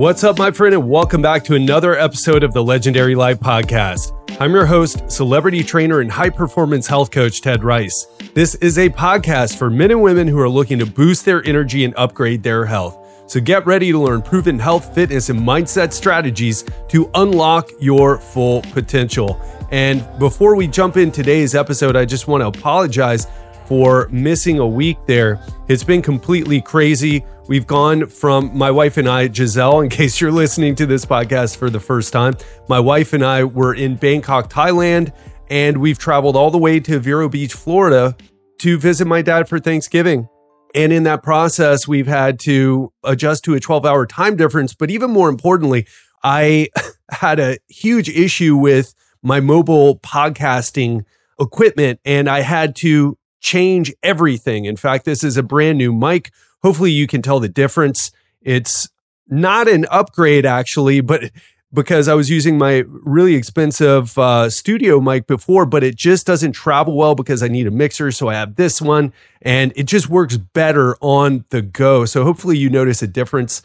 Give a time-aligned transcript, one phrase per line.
[0.00, 4.14] What's up, my friend, and welcome back to another episode of the Legendary Life Podcast.
[4.40, 8.06] I'm your host, celebrity trainer, and high performance health coach, Ted Ryce.
[8.32, 11.84] This is a podcast for men and women who are looking to boost their energy
[11.84, 12.96] and upgrade their health.
[13.26, 18.62] So get ready to learn proven health, fitness, and mindset strategies to unlock your full
[18.72, 19.38] potential.
[19.70, 23.26] And before we jump in today's episode, I just want to apologize
[23.70, 25.40] for missing a week there.
[25.68, 27.24] It's been completely crazy.
[27.46, 31.56] We've gone from my wife and I, Giselle, in case you're listening to this podcast
[31.56, 32.34] for the first time,
[32.68, 35.12] my wife and I were in Bangkok, Thailand,
[35.50, 38.16] and we've traveled all the way to Vero Beach, Florida
[38.58, 40.26] to visit my dad for Thanksgiving.
[40.74, 44.74] And in that process, we've had to adjust to a 12 hour time difference.
[44.74, 45.86] But even more importantly,
[46.24, 46.70] I
[47.12, 51.04] had a huge issue with my mobile podcasting
[51.40, 54.64] equipment and I had to change everything.
[54.64, 56.30] In fact, this is a brand new mic.
[56.62, 58.12] Hopefully, you can tell the difference.
[58.42, 58.88] It's
[59.28, 61.30] not an upgrade, actually, but
[61.72, 66.52] because I was using my really expensive uh, studio mic before, but it just doesn't
[66.52, 68.10] travel well because I need a mixer.
[68.10, 72.04] So I have this one and it just works better on the go.
[72.04, 73.62] So hopefully, you notice a difference.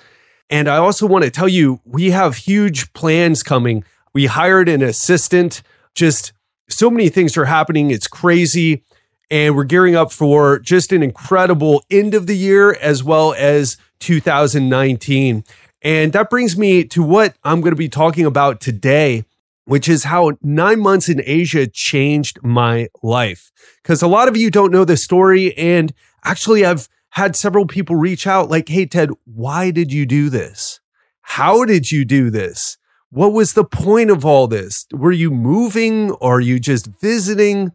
[0.49, 3.83] And I also want to tell you, we have huge plans coming.
[4.13, 5.63] We hired an assistant,
[5.95, 6.31] just
[6.69, 7.89] so many things are happening.
[7.89, 8.83] It's crazy
[9.29, 13.77] and we're gearing up for just an incredible end of the year as well as
[13.99, 15.43] 2019.
[15.81, 19.25] And that brings me to what I'm going to be talking about today,
[19.65, 23.51] which is how nine months in Asia changed my life.
[23.81, 25.55] Because a lot of you don't know the story.
[25.57, 30.29] And actually, I've had several people reach out like, Hey, Ted, why did you do
[30.29, 30.79] this?
[31.21, 32.77] How did you do this?
[33.09, 34.85] What was the point of all this?
[34.91, 36.11] Were you moving?
[36.19, 37.71] Are you just visiting?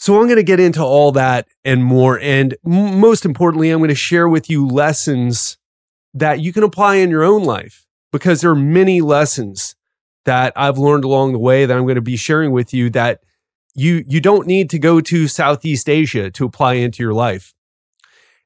[0.00, 2.18] So I'm going to get into all that and more.
[2.20, 5.58] And most importantly, I'm going to share with you lessons
[6.14, 9.76] that you can apply in your own life because there are many lessons
[10.24, 13.20] that I've learned along the way that I'm going to be sharing with you that
[13.74, 17.52] you you don't need to go to Southeast Asia to apply into your life.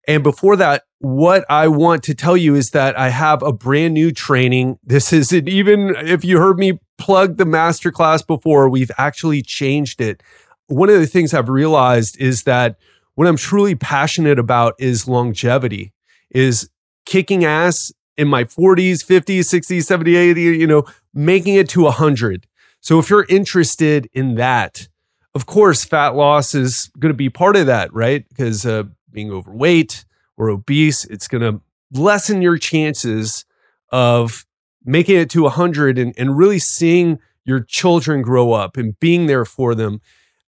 [0.09, 3.95] And before that, what I want to tell you is that I have a brand
[3.95, 4.81] new training.
[4.83, 10.21] This isn't even if you heard me plug the masterclass before, we've actually changed it
[10.67, 12.77] one of the things I've realized is that
[13.15, 15.93] what I'm truly passionate about is longevity,
[16.31, 16.69] is
[17.05, 22.47] kicking ass in my 40s, 50s, 60s, 70s, 80s, you know, making it to 100.
[22.81, 24.89] So if you're interested in that,
[25.35, 28.29] of course, fat loss is going to be part of that, right?
[28.29, 30.05] Because uh, being overweight
[30.37, 31.61] or obese, it's going to
[31.99, 33.45] lessen your chances
[33.91, 34.47] of
[34.85, 39.45] making it to 100 and, and really seeing your children grow up and being there
[39.45, 40.01] for them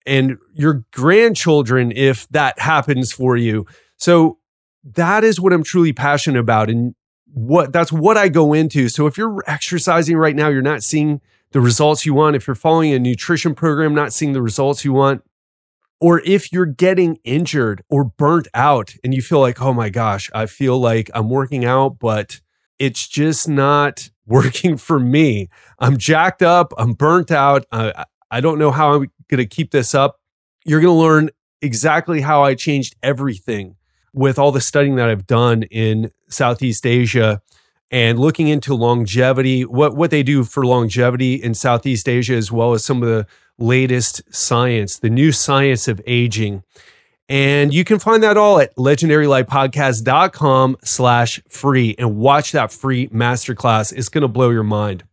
[0.06, 3.66] and your grandchildren if that happens for you.
[3.98, 4.40] So
[4.84, 6.96] that is what I'm truly passionate about and
[7.34, 8.90] what that's what I go into.
[8.90, 11.22] So if you're exercising right now, you're not seeing
[11.52, 14.92] the results you want, if you're following a nutrition program, not seeing the results you
[14.92, 15.24] want,
[16.00, 20.30] or if you're getting injured or burnt out and you feel like, "Oh my gosh,
[20.34, 22.42] I feel like I'm working out, but
[22.80, 25.50] it's just not working for me.
[25.80, 29.70] I'm jacked up, I'm burnt out, I, I don't know how I'm going to keep
[29.70, 30.20] this up.
[30.66, 31.30] You're going to learn
[31.62, 33.76] exactly how I changed everything
[34.12, 37.44] with all the studying that I've done in Southeast Asia
[37.92, 42.74] and looking into longevity, what, what they do for longevity in Southeast Asia, as well
[42.74, 43.28] as some of the
[43.60, 46.64] latest science, the new science of aging.
[47.30, 53.94] And you can find that all at legendarylifepodcast.com slash free and watch that free masterclass.
[53.94, 55.04] It's going to blow your mind.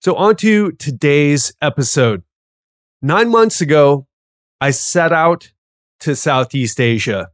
[0.00, 2.22] So on to today's episode.
[3.00, 4.08] Nine months ago,
[4.60, 5.52] I set out
[6.00, 7.28] to Southeast Asia.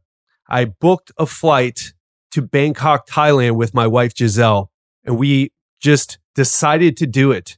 [0.47, 1.93] I booked a flight
[2.31, 4.69] to Bangkok, Thailand with my wife, Giselle,
[5.03, 7.57] and we just decided to do it.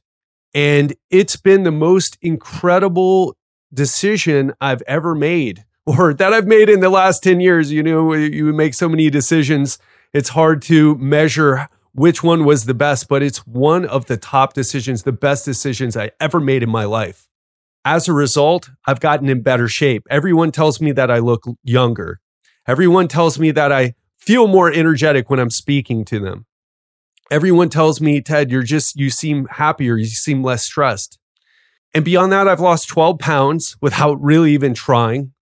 [0.54, 3.36] And it's been the most incredible
[3.74, 7.70] decision I've ever made or that I've made in the last 10 years.
[7.70, 9.78] You know, you make so many decisions,
[10.14, 14.54] it's hard to measure which one was the best, but it's one of the top
[14.54, 17.27] decisions, the best decisions I ever made in my life.
[17.90, 20.06] As a result, I've gotten in better shape.
[20.10, 22.20] Everyone tells me that I look younger.
[22.66, 26.44] Everyone tells me that I feel more energetic when I'm speaking to them.
[27.30, 29.96] Everyone tells me, Ted, you're just, you seem happier.
[29.96, 31.18] You seem less stressed.
[31.94, 35.32] And beyond that, I've lost 12 pounds without really even trying.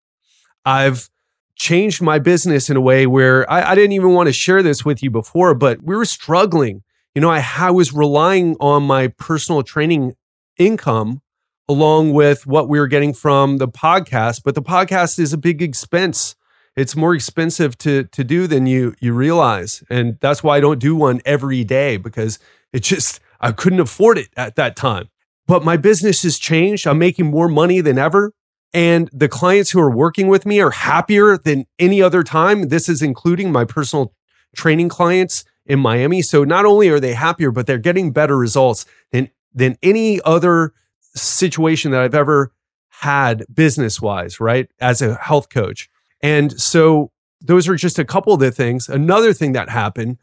[0.64, 1.10] I've
[1.56, 4.84] changed my business in a way where I, I, didn't even want to share this
[4.84, 6.84] with you before, but we were struggling.
[7.12, 10.12] You know, I, I was relying on my personal training
[10.58, 11.22] income
[11.68, 14.42] along with what we were getting from the podcast.
[14.44, 16.34] But the podcast is a big expense.
[16.76, 19.82] it's more expensive to to do than you you realize.
[19.90, 22.38] And that's why I don't do one every day because
[22.72, 25.08] it just I couldn't afford it at that time.
[25.46, 26.86] But my business has changed.
[26.86, 28.32] I'm making more money than ever.
[28.74, 32.68] And the clients who are working with me are happier than any other time.
[32.68, 34.12] This is including my personal
[34.54, 36.20] training clients in Miami.
[36.20, 40.72] So not only are they happier, but they're getting better results than, than any other
[41.16, 42.52] situation that I've ever
[42.88, 44.68] had business wise, right?
[44.80, 45.90] As a health coach.
[46.22, 47.10] And so
[47.40, 48.88] those are just a couple of the things.
[48.88, 50.18] Another thing that happened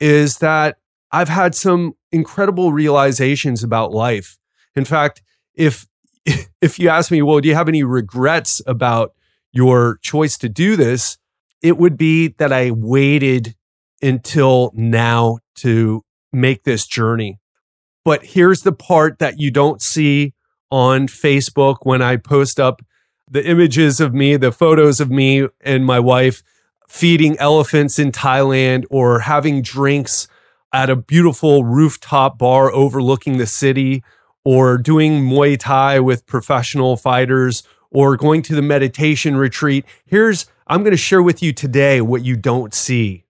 [0.00, 0.78] is that
[1.12, 4.38] I've had some incredible realizations about life.
[4.74, 5.22] In fact,
[5.54, 5.86] if
[6.60, 9.12] if you ask me, well, do you have any regrets about
[9.52, 11.18] your choice to do this?
[11.62, 13.54] It would be that I waited
[14.02, 17.38] until now to make this journey.
[18.04, 20.34] But here's the part that you don't see
[20.70, 22.82] on Facebook when I post up
[23.30, 26.42] the images of me, the photos of me and my wife
[26.88, 30.28] feeding elephants in Thailand or having drinks
[30.72, 34.02] at a beautiful rooftop bar overlooking the city
[34.44, 39.84] or doing Muay Thai with professional fighters or going to the meditation retreat.
[40.04, 43.24] Here's, I'm going to share with you today what you don't see.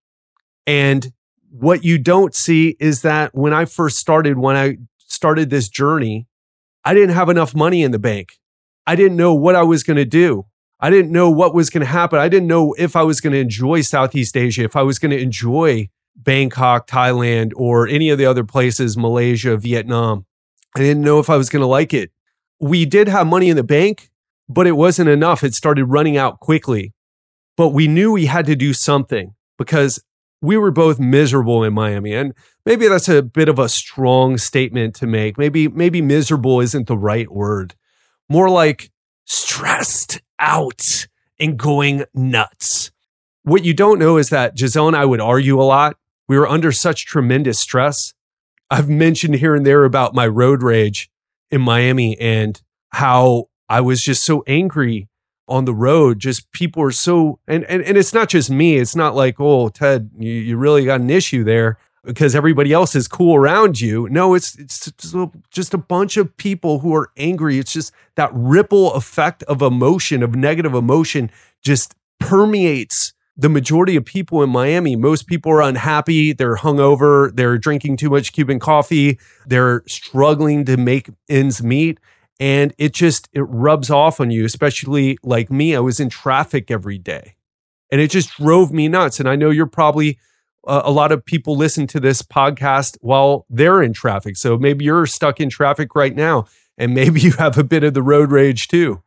[0.67, 1.13] And
[1.51, 6.27] what you don't see is that when I first started, when I started this journey,
[6.87, 8.39] I didn't have enough money in the bank.
[8.87, 10.47] I didn't know what I was going to do.
[10.79, 12.21] I didn't know what was going to happen.
[12.21, 15.11] I didn't know if I was going to enjoy Southeast Asia, if I was going
[15.11, 20.27] to enjoy Bangkok, Thailand, or any of the other places, Malaysia, Vietnam.
[20.77, 22.13] I didn't know if I was going to like it.
[22.61, 24.09] We did have money in the bank,
[24.49, 25.43] but it wasn't enough.
[25.43, 26.95] It started running out quickly.
[27.57, 30.01] But we knew we had to do something because
[30.41, 32.15] we were both miserable in Miami.
[32.15, 32.33] And
[32.67, 35.39] maybe that's a bit of a strong statement to make.
[35.39, 37.77] Maybe, maybe miserable isn't the right word.
[38.29, 38.91] More like
[39.25, 41.07] stressed out
[41.39, 42.91] and going nuts.
[43.45, 45.97] What you don't know is that Giselle and I would argue a lot.
[46.29, 48.13] We were under such tremendous stress.
[48.69, 51.09] I've mentioned here and there about my road rage
[51.51, 55.09] in Miami and how I was just so angry
[55.47, 56.19] on the road.
[56.19, 58.79] Just people are so, and, and, and it's not just me.
[58.79, 62.95] It's not like, oh, Ted, you, you really got an issue there because everybody else
[62.95, 64.09] is cool around you.
[64.09, 64.93] No, it's it's
[65.51, 67.59] just a bunch of people who are angry.
[67.59, 71.31] It's just that ripple effect of emotion, of negative emotion,
[71.63, 74.97] just permeates the majority of people in Miami.
[74.97, 76.33] Most people are unhappy.
[76.33, 77.35] They're hungover.
[77.35, 79.19] They're drinking too much Cuban coffee.
[79.47, 81.99] They're struggling to make ends meet.
[82.39, 85.75] And it just it rubs off on you, especially like me.
[85.75, 87.35] I was in traffic every day.
[87.91, 89.21] And it just drove me nuts.
[89.21, 90.19] And I know you're probably
[90.67, 94.37] a lot of people listen to this podcast while they're in traffic.
[94.37, 96.47] So maybe you're stuck in traffic right now,
[96.77, 99.03] and maybe you have a bit of the road rage too.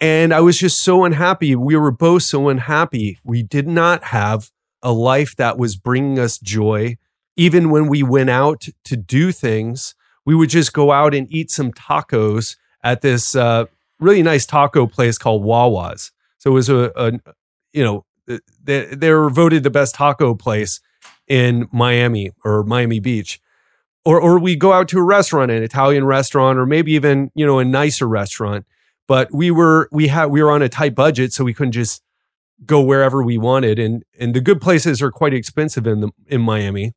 [0.00, 1.54] And I was just so unhappy.
[1.54, 3.18] We were both so unhappy.
[3.22, 4.50] We did not have
[4.82, 6.96] a life that was bringing us joy.
[7.36, 9.94] Even when we went out to do things,
[10.24, 13.66] we would just go out and eat some tacos at this uh,
[13.98, 16.12] really nice taco place called Wawa's.
[16.38, 17.12] So it was a, a
[17.72, 18.04] you know,
[18.62, 20.80] they, they were voted the best taco place
[21.26, 23.40] in Miami or Miami Beach.
[24.04, 27.46] Or, or we go out to a restaurant, an Italian restaurant, or maybe even, you
[27.46, 28.66] know, a nicer restaurant.
[29.06, 32.02] But we were, we had, we were on a tight budget, so we couldn't just
[32.64, 33.78] go wherever we wanted.
[33.78, 36.94] And, and the good places are quite expensive in the, in Miami.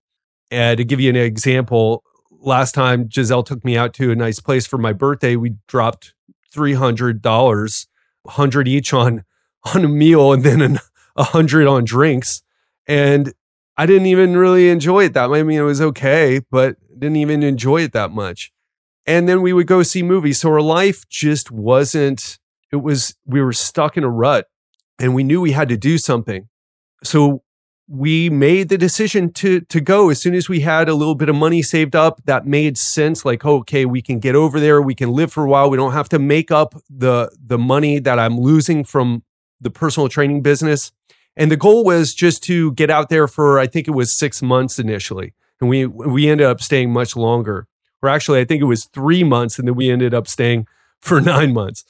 [0.49, 4.39] And to give you an example, last time Giselle took me out to a nice
[4.39, 6.13] place for my birthday, we dropped
[6.55, 7.87] $300,
[8.23, 9.23] 100 each on,
[9.75, 10.79] on a meal and then an,
[11.15, 12.41] a hundred on drinks,
[12.87, 13.33] and
[13.77, 15.39] I didn't even really enjoy it that much.
[15.39, 18.51] I mean, it was okay, but didn't even enjoy it that much.
[19.05, 20.39] And then we would go see movies.
[20.39, 22.39] So our life just wasn't,
[22.71, 24.47] it was, we were stuck in a rut
[24.99, 26.47] and we knew we had to do something.
[27.03, 27.43] So
[27.87, 31.27] we made the decision to to go as soon as we had a little bit
[31.27, 34.95] of money saved up that made sense like okay we can get over there we
[34.95, 38.17] can live for a while we don't have to make up the the money that
[38.17, 39.21] i'm losing from
[39.63, 40.91] the personal training business
[41.35, 44.41] and the goal was just to get out there for, I think it was six
[44.41, 45.33] months initially.
[45.59, 47.67] And we, we ended up staying much longer.
[48.01, 49.57] Or actually, I think it was three months.
[49.57, 50.67] And then we ended up staying
[50.99, 51.85] for nine months.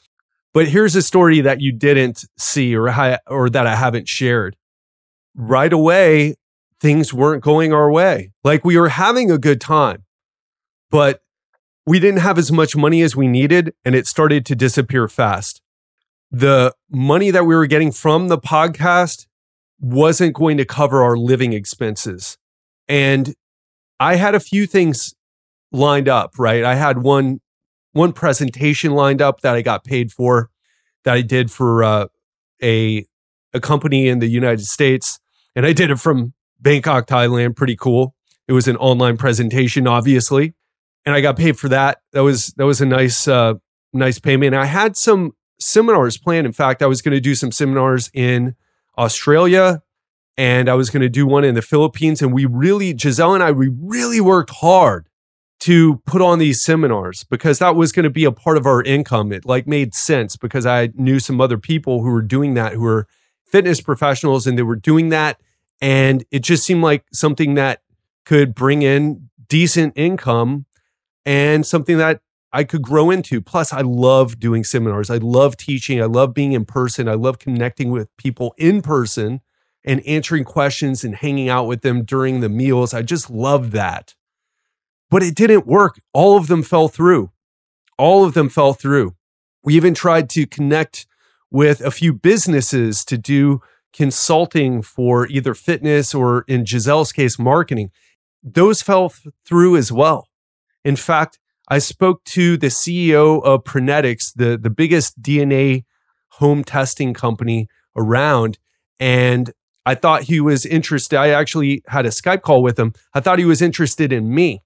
[0.54, 2.88] But here's a story that you didn't see or,
[3.28, 4.56] or that I haven't shared.
[5.36, 6.36] Right away,
[6.80, 8.32] things weren't going our way.
[8.44, 10.04] Like we were having a good time,
[10.92, 11.24] but
[11.86, 15.63] we didn't have as much money as we needed and it started to disappear fast.
[16.34, 19.28] The money that we were getting from the podcast
[19.80, 22.40] wasn't going to cover our living expenses.
[22.88, 23.36] And
[24.00, 25.14] I had a few things
[25.72, 26.64] lined up, right?
[26.64, 27.40] I had one
[27.92, 30.50] one presentation lined up that I got paid for
[31.04, 32.08] that I did for uh,
[32.62, 33.06] a
[33.54, 35.20] a company in the United States.
[35.56, 37.56] And I did it from Bangkok, Thailand.
[37.56, 38.16] Pretty cool.
[38.48, 40.56] It was an online presentation, obviously.
[41.06, 42.00] And I got paid for that.
[42.14, 43.54] That was that was a nice uh,
[43.94, 44.56] nice payment.
[44.56, 46.46] I had some seminars planned.
[46.46, 48.56] In fact, I was going to do some seminars in
[48.98, 49.82] Australia
[50.38, 52.22] and I was going to do one in the Philippines.
[52.22, 55.08] And we really, Giselle and I, we really worked hard
[55.62, 58.82] to put on these seminars because that was going to be a part of our
[58.84, 59.32] income.
[59.32, 62.82] It like made sense because I knew some other people who were doing that, who
[62.82, 63.08] were
[63.46, 65.40] fitness professionals, and they were doing that.
[65.82, 67.82] And it just seemed like something that
[68.26, 70.66] could bring in decent income
[71.26, 72.22] and something that
[72.54, 73.42] I could grow into.
[73.42, 75.10] Plus, I love doing seminars.
[75.10, 76.02] I love teaching.
[76.02, 77.10] I love being in person.
[77.10, 79.42] I love connecting with people in person
[79.84, 82.94] and answering questions and hanging out with them during the meals.
[82.94, 84.16] I just love that.
[85.10, 86.00] But it didn't work.
[86.14, 87.32] All of them fell through.
[87.98, 89.16] All of them fell through.
[89.64, 91.08] We even tried to connect
[91.50, 93.62] with a few businesses to do
[93.94, 97.92] consulting for either fitness or, in Giselle's case, marketing.
[98.42, 99.14] Those fell
[99.46, 100.28] through as well.
[100.84, 101.40] In fact,
[101.74, 105.86] I spoke to the CEO of Prenetics, the, the biggest DNA
[106.34, 108.60] home testing company around,
[109.00, 109.52] and
[109.84, 111.18] I thought he was interested.
[111.18, 112.94] I actually had a Skype call with him.
[113.16, 114.62] I thought he was interested in me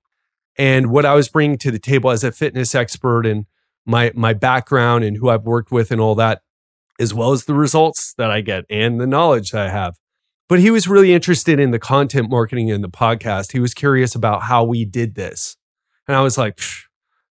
[0.57, 3.45] and what I was bringing to the table as a fitness expert and
[3.85, 6.41] my my background and who I've worked with and all that,
[6.99, 9.95] as well as the results that I get and the knowledge that I have.
[10.49, 13.53] But he was really interested in the content marketing and the podcast.
[13.53, 15.55] He was curious about how we did this.
[16.05, 16.59] And I was like,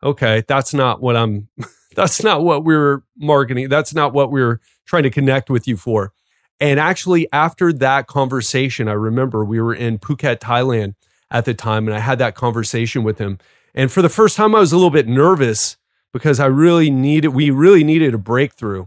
[0.02, 1.49] okay, that's not what I'm
[1.97, 3.68] that's not what we we're marketing.
[3.68, 6.12] That's not what we we're trying to connect with you for.
[6.61, 10.94] And actually, after that conversation, I remember we were in Phuket, Thailand
[11.30, 13.38] at the time, and I had that conversation with him.
[13.75, 15.76] And for the first time, I was a little bit nervous
[16.12, 18.87] because I really needed, we really needed a breakthrough.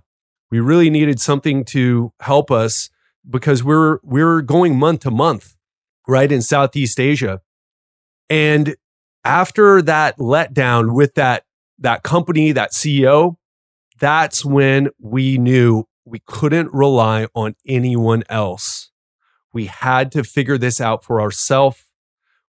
[0.51, 2.89] We really needed something to help us
[3.27, 5.55] because we're we're going month to month,
[6.07, 7.41] right in Southeast Asia.
[8.29, 8.75] And
[9.25, 11.43] after that letdown with that
[11.79, 13.35] that company, that CEO,
[13.99, 18.91] that's when we knew we couldn't rely on anyone else.
[19.51, 21.83] We had to figure this out for ourselves.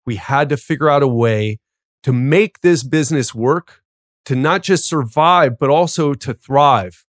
[0.04, 1.58] We had to figure out a way
[2.04, 3.82] to make this business work,
[4.26, 7.04] to not just survive, but also to thrive.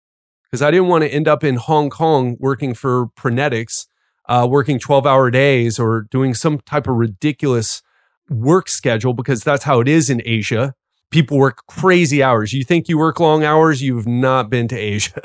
[0.46, 3.86] Because I didn't want to end up in Hong Kong working for Prenetics,
[4.28, 7.82] uh, working 12 hour days or doing some type of ridiculous
[8.30, 10.74] work schedule, because that's how it is in Asia.
[11.10, 12.54] People work crazy hours.
[12.54, 15.22] You think you work long hours, you've not been to Asia.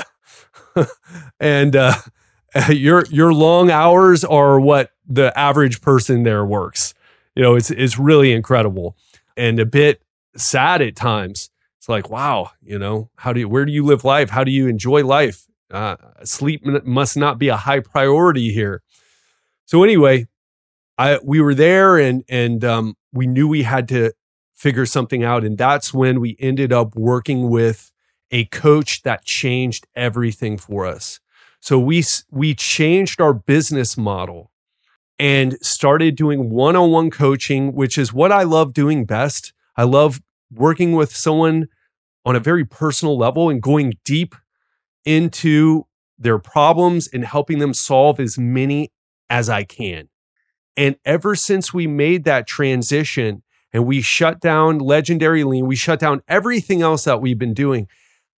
[1.40, 1.94] and uh,
[2.68, 6.94] your your long hours are what the average person there works.
[7.35, 8.97] You know, it's it's really incredible
[9.37, 10.02] and a bit
[10.37, 11.50] sad at times.
[11.78, 14.30] It's like, wow, you know, how do you where do you live life?
[14.30, 15.47] How do you enjoy life?
[15.71, 18.82] Uh, sleep must not be a high priority here.
[19.64, 20.26] So anyway,
[21.02, 24.12] I we were there and and um, we knew we had to
[24.54, 27.90] figure something out, and that's when we ended up working with
[28.30, 31.18] a coach that changed everything for us.
[31.61, 34.52] So we we changed our business model
[35.18, 39.52] and started doing one-on-one coaching, which is what I love doing best.
[39.76, 40.21] I love
[40.52, 41.68] working with someone
[42.25, 44.37] on a very personal level and going deep
[45.04, 48.92] into their problems and helping them solve as many
[49.28, 50.09] as I can.
[50.76, 56.00] And ever since we made that transition and we shut down Legendary Lean, we shut
[56.00, 57.88] down everything else that we've been doing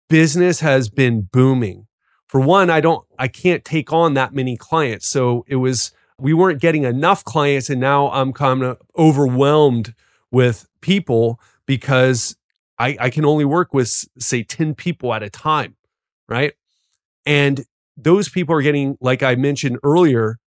[0.10, 1.88] business has been booming.
[2.28, 5.08] For one, I don't, I can't take on that many clients.
[5.08, 7.70] So it was, we weren't getting enough clients.
[7.70, 9.94] And now I'm kind of overwhelmed
[10.32, 12.36] with people because
[12.78, 13.88] I, I can only work with,
[14.20, 15.76] say, 10 people at a time.
[16.28, 16.54] Right.
[17.26, 17.66] And
[17.98, 20.40] those people are getting, like I mentioned earlier,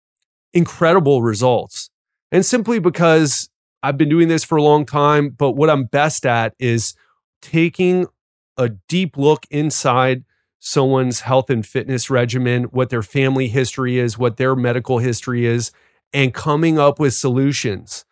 [0.57, 1.91] incredible results.
[2.31, 3.47] And simply because
[3.83, 6.95] I've been doing this for a long time, but what I'm best at is
[7.43, 8.07] taking
[8.57, 10.25] a deep look inside
[10.59, 15.71] someone's health and fitness regimen, what their family history is, what their medical history is,
[16.11, 18.03] and coming up with solutions.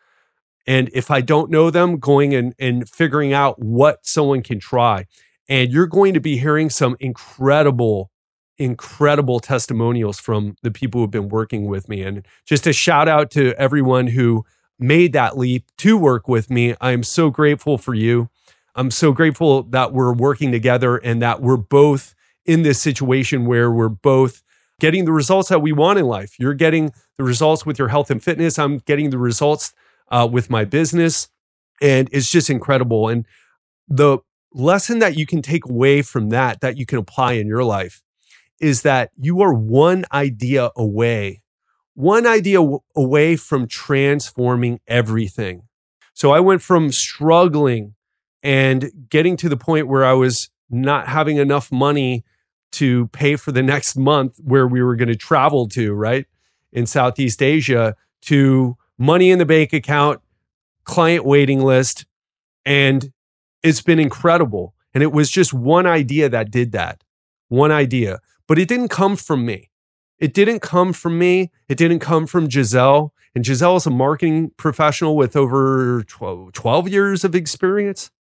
[0.68, 5.06] And if I don't know them, going and, and figuring out what someone can try.
[5.50, 8.12] And you're going to be hearing some incredible,
[8.58, 12.02] incredible testimonials from the people who've been working with me.
[12.02, 14.46] And just a shout out to everyone who
[14.80, 16.76] made that leap to work with me.
[16.82, 18.30] I'm so grateful for you.
[18.76, 22.14] I'm so grateful that we're working together and that we're both
[22.46, 24.44] in this situation where we're both
[24.80, 26.38] getting the results that we want in life.
[26.38, 28.60] You're getting the results with your health and fitness.
[28.60, 29.74] I'm getting the results
[30.10, 31.30] uh, with my business.
[31.82, 33.08] And it's just incredible.
[33.08, 33.26] And
[33.88, 34.20] the
[34.54, 38.02] lesson that you can take away from that, that you can apply in your life,
[38.60, 41.42] is that you are one idea away,
[41.94, 45.64] one idea w- away from transforming everything.
[46.14, 47.96] So I went from struggling
[48.44, 52.24] and getting to the point where I was not having enough money
[52.74, 56.26] to pay for the next month where we were going to travel to, right?
[56.72, 60.22] In Southeast Asia to money in the bank account,
[60.84, 62.06] client waiting list.
[62.66, 63.12] And
[63.64, 64.74] it's been incredible.
[64.94, 67.04] And it was just one idea that did that.
[67.48, 68.20] One idea.
[68.48, 69.70] But it didn't come from me.
[70.20, 71.52] It didn't come from me.
[71.68, 73.14] It didn't come from Giselle.
[73.34, 78.12] And Giselle is a marketing professional with over 12, 12 years of experience.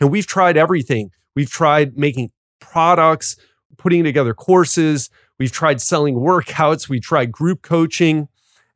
[0.00, 1.10] And we've tried everything.
[1.36, 3.36] We've tried making products,
[3.78, 5.10] putting together courses.
[5.38, 6.88] We've tried selling workouts.
[6.88, 8.28] We tried group coaching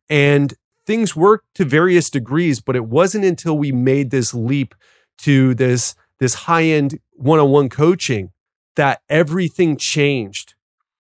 [0.08, 0.54] and
[0.86, 4.74] things worked to various degrees, but it wasn't until we made this leap
[5.18, 8.30] to this, this high end one on one coaching
[8.76, 10.54] that everything changed.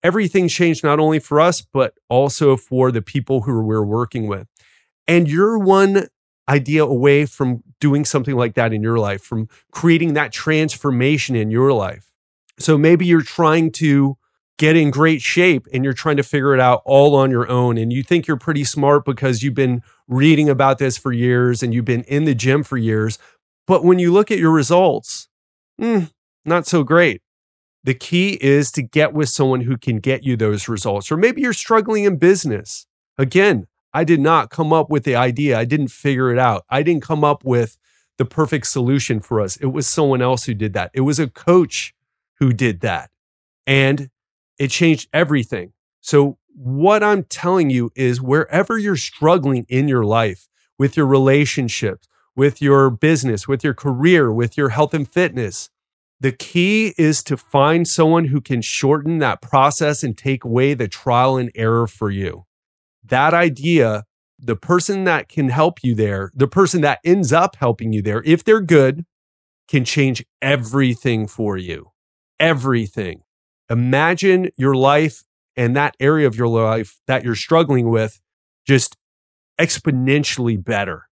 [0.02, 4.48] Everything changed not only for us, but also for the people who we're working with.
[5.06, 6.06] And you're one
[6.48, 11.50] idea away from doing something like that in your life, from creating that transformation in
[11.50, 12.10] your life.
[12.58, 14.16] So maybe you're trying to
[14.58, 17.78] get in great shape and you're trying to figure it out all on your own.
[17.78, 21.72] And you think you're pretty smart because you've been reading about this for years and
[21.72, 23.18] you've been in the gym for years.
[23.66, 25.28] But when you look at your results,
[25.80, 26.10] mm,
[26.44, 27.22] not so great.
[27.82, 31.10] The key is to get with someone who can get you those results.
[31.10, 32.86] Or maybe you're struggling in business.
[33.16, 35.58] Again, I did not come up with the idea.
[35.58, 36.64] I didn't figure it out.
[36.68, 37.78] I didn't come up with
[38.18, 39.56] the perfect solution for us.
[39.56, 40.90] It was someone else who did that.
[40.92, 41.94] It was a coach
[42.38, 43.10] who did that.
[43.66, 44.10] And
[44.58, 45.72] it changed everything.
[46.00, 52.08] So, what I'm telling you is wherever you're struggling in your life with your relationships,
[52.36, 55.70] with your business, with your career, with your health and fitness,
[56.20, 60.88] the key is to find someone who can shorten that process and take away the
[60.88, 62.44] trial and error for you
[63.10, 64.04] that idea,
[64.38, 68.22] the person that can help you there, the person that ends up helping you there,
[68.24, 69.04] if they're good,
[69.68, 71.90] can change everything for you.
[72.38, 73.22] Everything.
[73.68, 75.22] Imagine your life
[75.56, 78.20] and that area of your life that you're struggling with
[78.66, 78.96] just
[79.60, 81.08] exponentially better.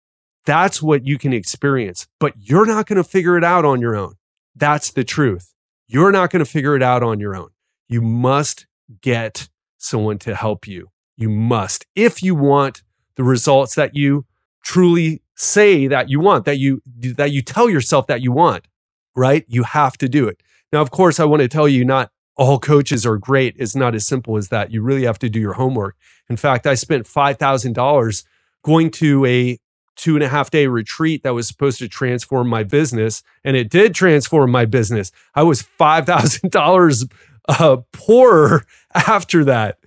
[0.46, 3.96] That's what you can experience, but you're not going to figure it out on your
[3.96, 4.14] own.
[4.56, 5.52] That's the truth.
[5.86, 7.50] You're not going to figure it out on your own.
[7.88, 8.66] You must
[9.02, 10.90] get someone to help you.
[11.16, 12.82] You must, if you want
[13.16, 14.26] the results that you
[14.64, 18.66] truly say that you want, that you that you tell yourself that you want,
[19.14, 19.44] right?
[19.48, 20.42] You have to do it.
[20.72, 23.54] Now, of course, I want to tell you not all coaches are great.
[23.58, 24.70] It's not as simple as that.
[24.70, 25.96] You really have to do your homework.
[26.28, 28.24] In fact, I spent five thousand dollars
[28.62, 29.58] going to a
[29.96, 33.70] two and a half day retreat that was supposed to transform my business, and it
[33.70, 35.10] did transform my business.
[35.34, 37.06] I was five thousand dollars
[37.48, 39.78] uh, poorer after that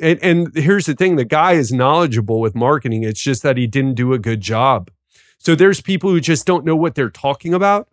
[0.00, 3.02] and, and here's the thing the guy is knowledgeable with marketing.
[3.02, 4.90] It's just that he didn't do a good job.
[5.38, 7.88] So there's people who just don't know what they're talking about.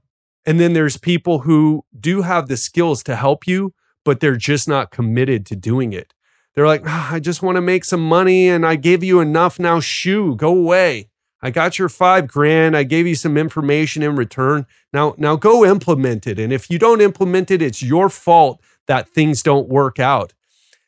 [0.45, 3.73] And then there's people who do have the skills to help you,
[4.03, 6.13] but they're just not committed to doing it.
[6.53, 9.59] They're like, oh, I just want to make some money and I gave you enough.
[9.59, 11.09] Now, shoo, go away.
[11.45, 12.75] I got your five grand.
[12.75, 14.65] I gave you some information in return.
[14.91, 16.39] Now, now go implement it.
[16.39, 20.33] And if you don't implement it, it's your fault that things don't work out.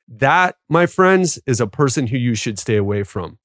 [0.07, 3.37] That, my friends, is a person who you should stay away from.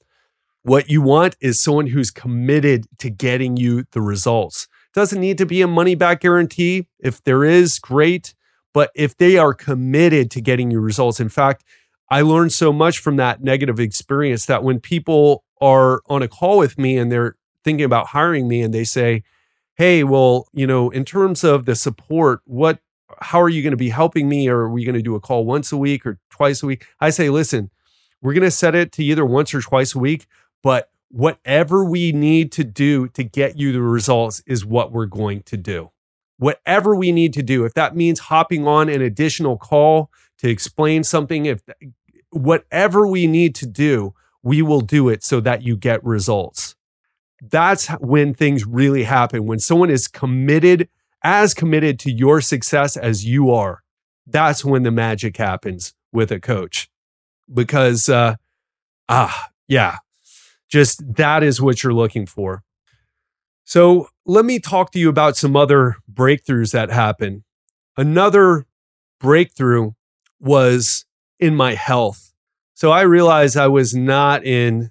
[0.62, 4.66] What you want is someone who's committed to getting you the results.
[4.94, 6.88] Doesn't need to be a money back guarantee.
[6.98, 8.32] If there is, great.
[8.72, 11.62] But if they are committed to getting you results, in fact,
[12.08, 16.58] I learned so much from that negative experience that when people are on a call
[16.58, 19.22] with me and they're thinking about hiring me and they say,
[19.76, 22.80] Hey, well, you know, in terms of the support, what
[23.20, 24.48] how are you going to be helping me?
[24.48, 26.86] Or are we going to do a call once a week or twice a week?
[27.00, 27.70] I say, listen,
[28.20, 30.26] we're going to set it to either once or twice a week,
[30.62, 35.42] but whatever we need to do to get you the results is what we're going
[35.42, 35.90] to do.
[36.38, 41.04] Whatever we need to do, if that means hopping on an additional call to explain
[41.04, 41.62] something, if
[42.30, 46.74] whatever we need to do, we will do it so that you get results.
[47.40, 49.46] That's when things really happen.
[49.46, 50.88] When someone is committed
[51.24, 53.82] as committed to your success as you are,
[54.26, 56.88] that's when the magic happens with a coach.
[57.52, 58.36] Because, uh,
[59.08, 59.98] ah, yeah,
[60.68, 62.62] just that is what you're looking for.
[63.64, 67.44] So let me talk to you about some other breakthroughs that happen.
[67.96, 68.66] Another
[69.20, 69.92] breakthrough
[70.40, 71.04] was
[71.38, 72.31] in my health.
[72.82, 74.90] So I realized I was not in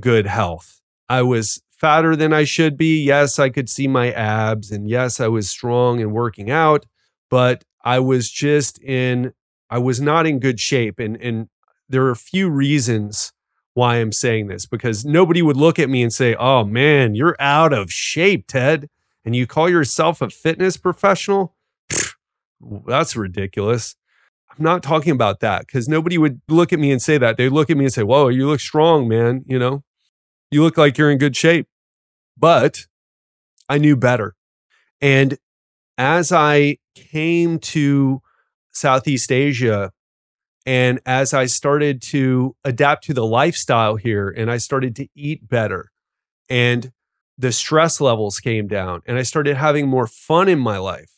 [0.00, 0.80] good health.
[1.08, 3.00] I was fatter than I should be.
[3.00, 6.84] Yes, I could see my abs, and yes, I was strong and working out,
[7.30, 9.34] but I was just in
[9.70, 10.98] I was not in good shape.
[10.98, 11.48] And, and
[11.88, 13.32] there are a few reasons
[13.72, 17.36] why I'm saying this because nobody would look at me and say, Oh man, you're
[17.38, 18.88] out of shape, Ted.
[19.24, 21.54] And you call yourself a fitness professional?
[21.88, 22.14] Pfft,
[22.84, 23.94] that's ridiculous.
[24.58, 27.36] I'm not talking about that because nobody would look at me and say that.
[27.36, 29.44] They'd look at me and say, Whoa, you look strong, man.
[29.46, 29.84] You know,
[30.50, 31.68] you look like you're in good shape.
[32.36, 32.86] But
[33.68, 34.34] I knew better.
[35.00, 35.38] And
[35.96, 38.20] as I came to
[38.72, 39.92] Southeast Asia,
[40.66, 45.48] and as I started to adapt to the lifestyle here and I started to eat
[45.48, 45.90] better
[46.50, 46.92] and
[47.38, 51.17] the stress levels came down and I started having more fun in my life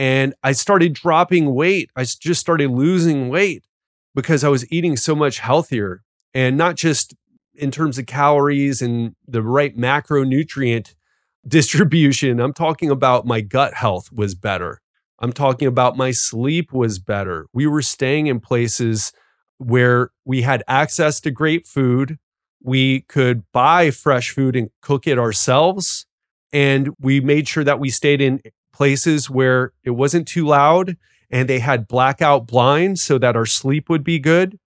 [0.00, 1.90] and I started dropping weight.
[1.94, 3.66] I just started losing weight
[4.14, 6.00] because I was eating so much healthier
[6.32, 7.14] and not just
[7.52, 10.94] in terms of calories and the right macronutrient
[11.46, 12.40] distribution.
[12.40, 14.80] I'm talking about my gut health was better.
[15.18, 17.46] I'm talking about my sleep was better.
[17.52, 19.12] We were staying in places
[19.58, 22.18] where we had access to great food.
[22.62, 26.06] We could buy fresh food and cook it ourselves.
[26.54, 28.40] And we made sure that we stayed in
[28.80, 30.96] places where it wasn't too loud
[31.30, 34.58] and they had blackout blinds so that our sleep would be good.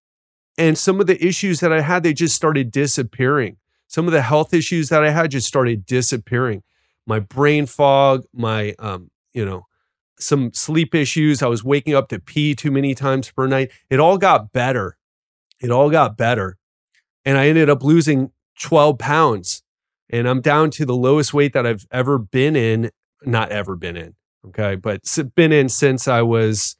[0.56, 3.58] And some of the issues that I had, they just started disappearing.
[3.88, 6.62] Some of the health issues that I had just started disappearing.
[7.08, 9.66] My brain fog, my, um, you know,
[10.20, 11.42] some sleep issues.
[11.42, 13.72] I was waking up to pee too many times per night.
[13.90, 14.96] It all got better.
[15.60, 16.60] It all got better.
[17.26, 19.64] And I ended up losing 12 pounds.
[20.08, 22.92] And I'm down to the lowest weight that I've ever been in
[23.26, 24.16] not ever been in.
[24.48, 24.76] Okay.
[24.76, 25.02] But
[25.36, 26.76] been in since I was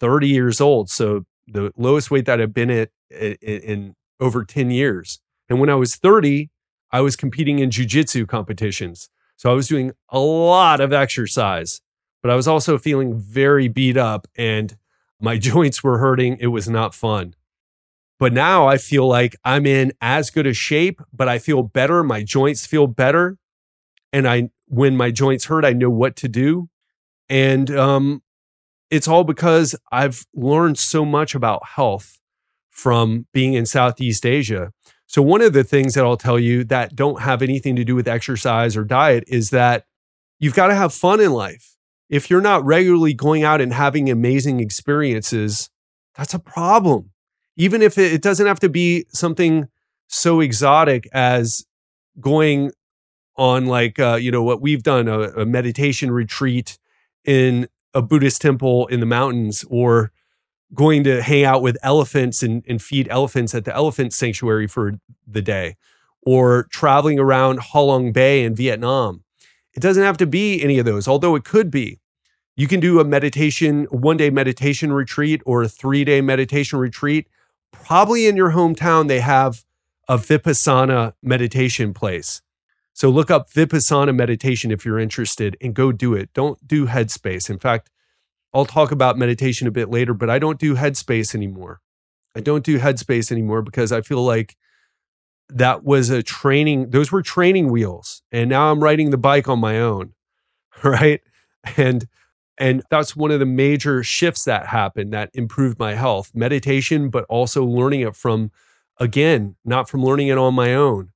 [0.00, 0.90] 30 years old.
[0.90, 5.20] So the lowest weight that I've been at in, in over 10 years.
[5.48, 6.50] And when I was 30,
[6.90, 9.08] I was competing in jujitsu competitions.
[9.36, 11.80] So I was doing a lot of exercise,
[12.22, 14.76] but I was also feeling very beat up and
[15.20, 16.38] my joints were hurting.
[16.40, 17.34] It was not fun.
[18.18, 22.02] But now I feel like I'm in as good a shape, but I feel better.
[22.02, 23.36] My joints feel better.
[24.10, 26.68] And I when my joints hurt, I know what to do.
[27.28, 28.22] And um,
[28.90, 32.18] it's all because I've learned so much about health
[32.70, 34.72] from being in Southeast Asia.
[35.06, 37.94] So, one of the things that I'll tell you that don't have anything to do
[37.94, 39.84] with exercise or diet is that
[40.38, 41.76] you've got to have fun in life.
[42.08, 45.70] If you're not regularly going out and having amazing experiences,
[46.16, 47.10] that's a problem.
[47.56, 49.68] Even if it, it doesn't have to be something
[50.08, 51.64] so exotic as
[52.20, 52.72] going
[53.36, 56.78] on like uh, you know what we've done a, a, meditation retreat
[57.24, 60.12] in a buddhist temple in the mountains or
[60.74, 64.98] going to hang out with elephants and, and feed elephants at the elephant sanctuary for
[65.26, 65.76] the day
[66.22, 69.22] or traveling around halong bay in vietnam.
[69.74, 72.00] It doesn't have to be any of those although it could be.
[72.56, 77.28] You can do a meditation one day meditation retreat or a three day meditation retreat.
[77.70, 79.64] Probably in your hometown they have
[80.08, 82.40] a vipassana meditation place
[82.96, 86.32] so look up Vipassana meditation if you're interested and go do it.
[86.32, 87.50] Don't do Headspace.
[87.50, 87.90] In fact,
[88.54, 91.82] I'll talk about meditation a bit later, but I don't do Headspace anymore.
[92.34, 94.56] I don't do Headspace anymore because I feel like
[95.50, 98.22] that was a training, those were training wheels.
[98.32, 100.14] And now I'm riding the bike on my own.
[100.82, 101.22] Right.
[101.78, 102.06] And
[102.58, 107.24] and that's one of the major shifts that happened that improved my health meditation, but
[107.28, 108.50] also learning it from,
[108.98, 111.12] again, not from learning it on my own,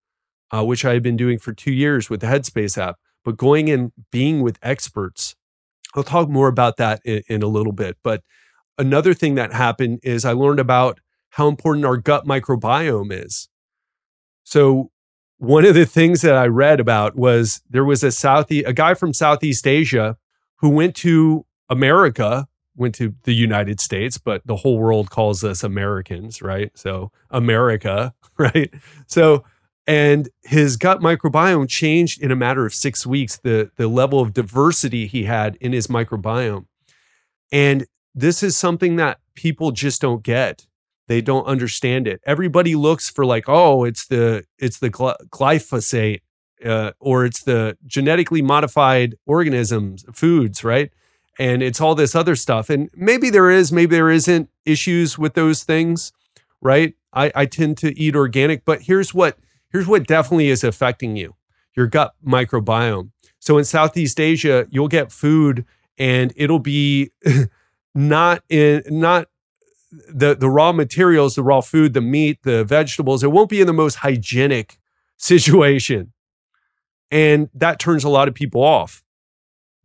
[0.50, 3.70] uh, which I had been doing for two years with the Headspace app, but going
[3.70, 5.36] and being with experts.
[5.94, 7.96] I'll talk more about that in, in a little bit.
[8.02, 8.22] But
[8.78, 13.48] another thing that happened is I learned about how important our gut microbiome is.
[14.44, 14.90] So
[15.38, 18.94] one of the things that I read about was there was a Southie, a guy
[18.94, 20.16] from Southeast Asia
[20.56, 25.62] who went to America, went to the United States, but the whole world calls us
[25.62, 26.70] Americans, right?
[26.76, 28.72] So America, right?
[29.06, 29.44] So
[29.90, 34.33] and his gut microbiome changed in a matter of six weeks the, the level of
[34.33, 36.66] diversity he had in his microbiome.
[37.50, 40.68] And this is something that people just don't get.
[41.09, 42.20] They don't understand it.
[42.24, 46.20] Everybody looks for like oh it's the it's the glyphosate
[46.64, 50.92] uh, or it's the genetically modified organisms foods right?
[51.37, 52.70] And it's all this other stuff.
[52.70, 56.12] And maybe there is maybe there isn't issues with those things
[56.61, 56.94] right?
[57.12, 59.37] I, I tend to eat organic but here's what
[59.70, 61.35] Here's what definitely is affecting you
[61.76, 63.11] your gut microbiome.
[63.38, 65.64] So in Southeast Asia, you'll get food
[65.96, 67.12] and it'll be
[67.94, 69.28] not in not
[70.09, 73.66] the the raw materials, the raw food, the meat, the vegetables, it won't be in
[73.66, 74.78] the most hygienic
[75.16, 76.12] situation.
[77.11, 79.02] And that turns a lot of people off.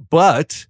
[0.10, 0.68] But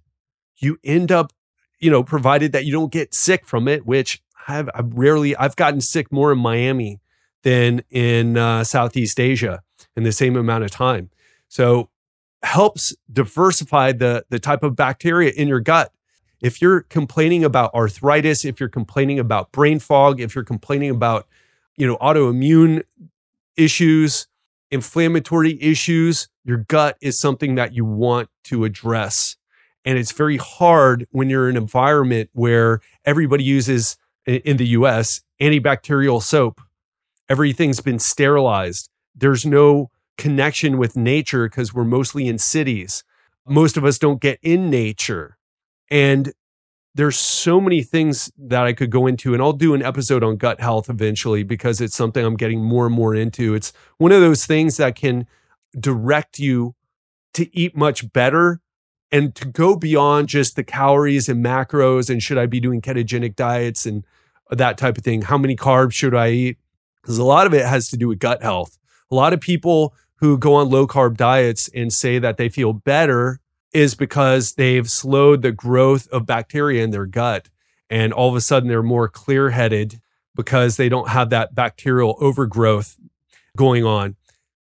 [0.58, 1.32] you end up
[1.78, 5.56] you know, provided that you don't get sick from it, which I've, I've rarely, I've
[5.56, 7.00] gotten sick more in Miami
[7.46, 9.62] than in uh, Southeast Asia
[9.96, 11.10] in the same amount of time.
[11.46, 11.90] So
[12.42, 15.92] helps diversify the, the type of bacteria in your gut.
[16.40, 21.28] If you're complaining about arthritis, if you're complaining about brain fog, if you're complaining about,
[21.76, 22.82] you know, autoimmune
[23.56, 24.26] issues,
[24.72, 29.36] inflammatory issues, your gut is something that you want to address.
[29.84, 35.20] And it's very hard when you're in an environment where everybody uses, in the US,
[35.40, 36.60] antibacterial soap.
[37.28, 38.88] Everything's been sterilized.
[39.14, 43.04] There's no connection with nature because we're mostly in cities.
[43.46, 45.36] Most of us don't get in nature.
[45.90, 46.32] And
[46.94, 50.36] there's so many things that I could go into, and I'll do an episode on
[50.36, 53.54] gut health eventually because it's something I'm getting more and more into.
[53.54, 55.26] It's one of those things that can
[55.78, 56.74] direct you
[57.34, 58.60] to eat much better
[59.12, 63.36] and to go beyond just the calories and macros and should I be doing ketogenic
[63.36, 64.04] diets and
[64.50, 65.22] that type of thing.
[65.22, 66.58] How many carbs should I eat?
[67.06, 68.78] Because a lot of it has to do with gut health.
[69.12, 72.72] A lot of people who go on low carb diets and say that they feel
[72.72, 73.38] better
[73.72, 77.48] is because they've slowed the growth of bacteria in their gut.
[77.88, 80.00] And all of a sudden they're more clear headed
[80.34, 82.96] because they don't have that bacterial overgrowth
[83.56, 84.16] going on.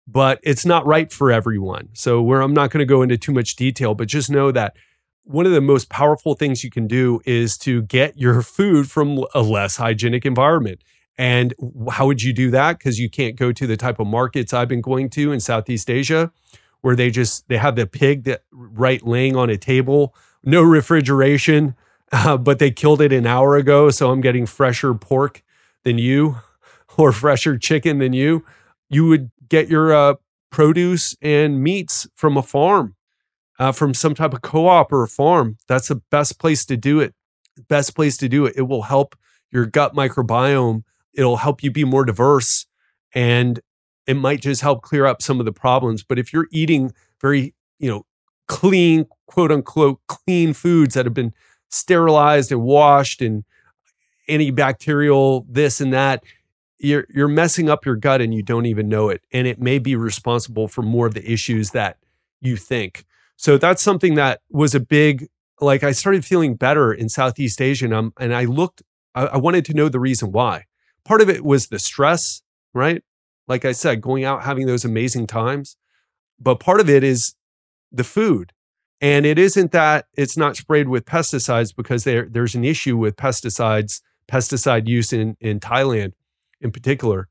[0.06, 1.92] But it's not right for everyone.
[1.94, 4.76] So, where I'm not going to go into too much detail, but just know that
[5.24, 9.24] one of the most powerful things you can do is to get your food from
[9.34, 10.82] a less hygienic environment.
[11.18, 11.54] And
[11.92, 12.80] how would you do that?
[12.80, 15.90] Because you can't go to the type of markets I've been going to in Southeast
[15.90, 16.32] Asia
[16.84, 21.76] where they just they have the pig that right laying on a table, no refrigeration,
[22.12, 25.42] uh, but they killed it an hour ago, so I'm getting fresher pork
[25.84, 26.38] than you,
[26.98, 28.46] or fresher chicken than you.
[28.90, 30.16] You would get your uh,
[30.52, 32.96] produce and meats from a farm,
[33.58, 35.58] uh, from some type of co-op or farm.
[35.68, 37.16] That's the best place to do it.
[37.70, 38.56] Best place to do it.
[38.58, 39.16] It will help
[39.52, 40.84] your gut microbiome.
[41.14, 42.66] It'll help you be more diverse
[43.14, 43.60] and
[44.08, 46.04] it might just help clear up some of the problems.
[46.04, 48.06] But if you're eating very, you know,
[48.48, 51.34] clean, quote unquote, clean foods that have been
[51.70, 53.44] sterilized and washed and
[54.30, 56.24] antibacterial, this and that,
[56.80, 59.22] you're you're messing up your gut and you don't even know it.
[59.32, 61.98] And it may be responsible for more of the issues that
[62.42, 63.06] you think.
[63.38, 65.28] So that's something that was a big
[65.62, 68.84] like I started feeling better in Southeast Asia and, um, and I looked
[69.16, 70.66] I, I wanted to know the reason why.
[71.06, 72.42] Part of it was the stress,
[72.74, 73.04] right?
[73.48, 75.76] like I said, going out, having those amazing times.
[76.40, 77.36] But part of it is
[77.92, 78.54] the food.
[79.02, 83.18] And it isn't that it's not sprayed with pesticides because there, there's an issue with
[83.18, 86.14] pesticides, pesticide use in, in Thailand
[86.62, 87.28] in particular.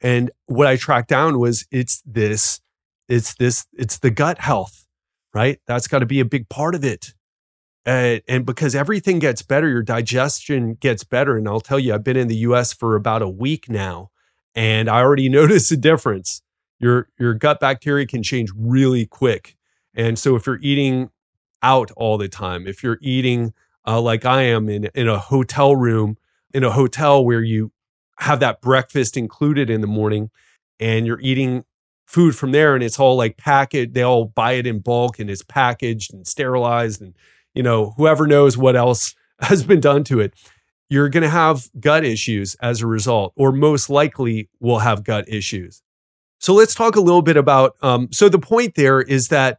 [0.00, 2.60] And what I tracked down was it's this,
[3.08, 4.86] it's this, it's the gut health,
[5.32, 5.60] right?
[5.66, 7.14] That's got to be a big part of it.
[7.88, 11.38] Uh, and because everything gets better, your digestion gets better.
[11.38, 14.10] And I'll tell you, I've been in the US for about a week now
[14.58, 16.42] and I already noticed a difference.
[16.78, 19.56] Your your gut bacteria can change really quick,
[19.94, 21.10] and so if you're eating
[21.62, 23.52] out all the time, if you're eating
[23.86, 26.18] uh, like I am in in a hotel room
[26.54, 27.72] in a hotel where you
[28.18, 30.30] have that breakfast included in the morning,
[30.78, 31.64] and you're eating
[32.06, 33.94] food from there, and it's all like packaged.
[33.94, 37.14] They all buy it in bulk, and it's packaged and sterilized, and
[37.58, 40.32] you know whoever knows what else has been done to it
[40.88, 45.28] you're going to have gut issues as a result, or most likely will have gut
[45.28, 45.82] issues.
[46.38, 47.76] So let's talk a little bit about.
[47.82, 49.58] Um, so the point there is that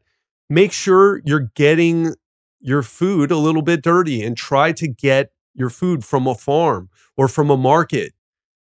[0.50, 2.16] make sure you're getting
[2.60, 6.90] your food a little bit dirty and try to get your food from a farm
[7.16, 8.14] or from a market.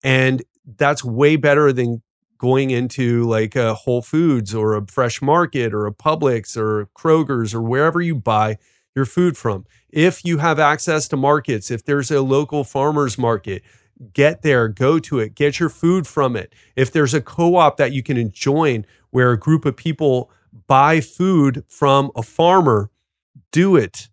[0.04, 0.44] And
[0.78, 2.02] that's way better than
[2.38, 7.54] going into like a Whole Foods or a fresh market or a Publix or Kroger's
[7.54, 8.58] or wherever you buy
[8.96, 9.66] your food from.
[9.90, 13.64] If you have access to markets, if there's a local farmers market,
[14.14, 16.54] get there, go to it, get your food from it.
[16.76, 20.32] If there's a co op that you can join where a group of people
[20.68, 22.90] buy food from a farmer,
[23.52, 24.10] do it.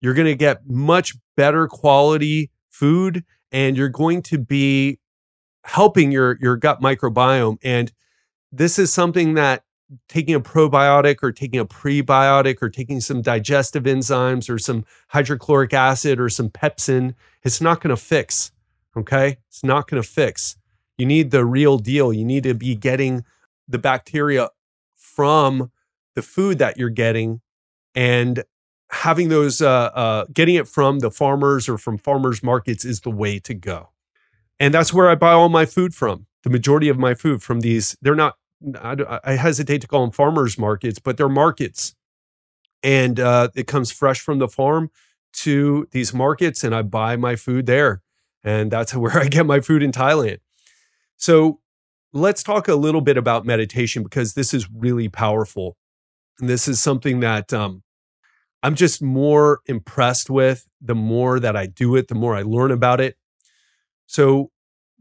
[0.00, 4.98] You're going to get much better quality food and you're going to be
[5.64, 7.58] helping your, your gut microbiome.
[7.62, 7.92] And
[8.50, 9.64] this is something that
[10.08, 15.72] taking a probiotic or taking a prebiotic or taking some digestive enzymes or some hydrochloric
[15.72, 18.52] acid or some pepsin, it's not going to fix.
[18.96, 19.38] Okay.
[19.48, 20.56] It's not going to fix.
[20.98, 22.12] You need the real deal.
[22.12, 23.24] You need to be getting
[23.66, 24.50] the bacteria
[24.96, 25.70] from
[26.14, 27.40] the food that you're getting
[27.94, 28.44] and
[28.90, 33.10] having those, uh, uh, getting it from the farmers or from farmers markets is the
[33.10, 33.88] way to go.
[34.60, 36.26] And that's where I buy all my food from.
[36.42, 38.36] The majority of my food from these, they're not
[38.80, 41.94] I, I hesitate to call them farmers markets, but they're markets,
[42.82, 44.90] and uh, it comes fresh from the farm.
[45.32, 48.02] to these markets and I buy my food there.
[48.44, 50.38] And that's where I get my food in Thailand.
[51.16, 51.60] So
[52.12, 55.76] let's talk a little bit about meditation because this is really powerful.
[56.40, 57.82] And this is something that um,
[58.62, 62.70] I'm just more impressed with the more that I do it, the more I learn
[62.70, 63.16] about it.
[64.06, 64.51] So,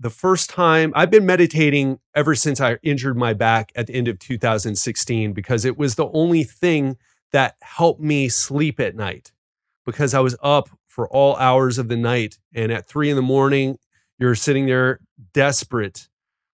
[0.02, 4.08] the first time I've been meditating ever since I injured my back at the end
[4.08, 6.98] of 2016 because it was the only thing
[7.32, 9.32] that helped me sleep at night
[9.86, 12.40] because I was up for all hours of the night.
[12.54, 13.78] And at three in the morning,
[14.18, 15.00] you're sitting there
[15.34, 16.10] desperate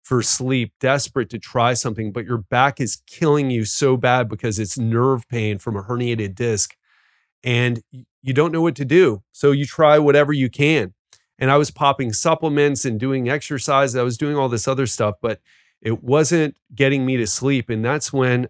[0.04, 4.60] for sleep, desperate to try something, but your back is killing you so bad because
[4.60, 6.76] it's nerve pain from a herniated disc
[7.42, 9.22] and you don't know what to do.
[9.32, 10.94] So you try whatever you can.
[11.42, 13.96] And I was popping supplements and doing exercise.
[13.96, 15.40] I was doing all this other stuff, but
[15.80, 17.68] it wasn't getting me to sleep.
[17.68, 18.48] And that's when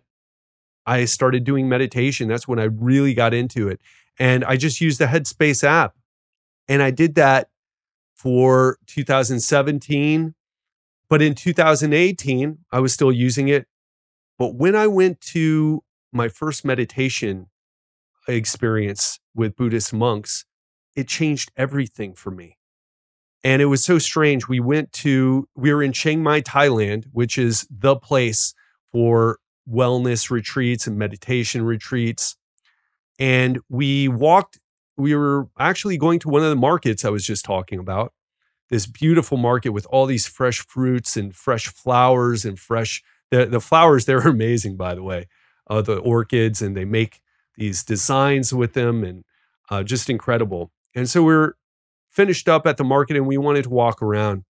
[0.85, 2.29] I started doing meditation.
[2.29, 3.81] That's when I really got into it.
[4.19, 5.95] And I just used the Headspace app.
[6.69, 7.49] And I did that
[8.15, 10.35] for 2017.
[11.09, 13.67] But in 2018, I was still using it.
[14.39, 17.47] But when I went to my first meditation
[18.29, 20.45] experience with Buddhist monks,
[20.95, 22.59] it changed everything for me.
[23.45, 24.47] And it was so strange.
[24.47, 28.55] We went to, we were in Chiang Mai, Thailand, which is the place
[28.93, 32.37] for wellness retreats and meditation retreats.
[33.19, 34.59] And we walked,
[34.97, 38.13] we were actually going to one of the markets I was just talking about,
[38.71, 43.61] this beautiful market with all these fresh fruits and fresh flowers and fresh, the, the
[43.61, 45.27] flowers there are amazing, by the way,
[45.69, 47.21] uh, the orchids, and they make
[47.57, 49.25] these designs with them and
[49.71, 50.71] uh, just incredible.
[50.95, 51.57] And so we are
[52.13, 54.45] finished up at the market and we wanted to walk around.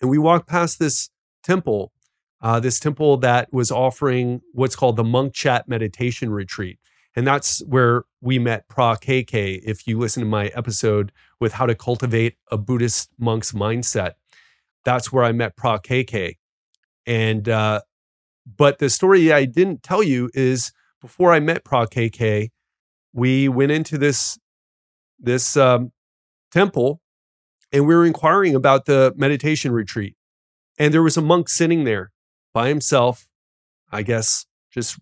[0.00, 1.10] And we walked past this
[1.42, 1.92] temple,
[2.40, 6.78] uh, this temple that was offering what's called the Monk Chat Meditation Retreat.
[7.14, 9.60] And that's where we met Pra KK.
[9.64, 14.12] If you listen to my episode with how to cultivate a Buddhist monk's mindset,
[14.84, 16.38] that's where I met Pra KK.
[17.06, 17.82] And, uh,
[18.56, 22.50] but the story I didn't tell you is before I met Pra KK,
[23.12, 24.38] we went into this
[25.18, 25.92] this um,
[26.54, 27.00] temple
[27.72, 30.14] and we were inquiring about the meditation retreat.
[30.78, 32.12] And there was a monk sitting there
[32.52, 33.28] by himself,
[33.90, 34.98] I guess, just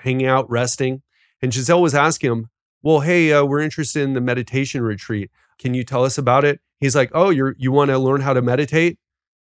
[0.00, 1.02] hanging out, resting.
[1.40, 2.50] And Giselle was asking him,
[2.82, 5.30] "Well, hey, uh, we're interested in the meditation retreat.
[5.58, 8.32] Can you tell us about it?" He's like, "Oh, you're you want to learn how
[8.32, 8.98] to meditate?"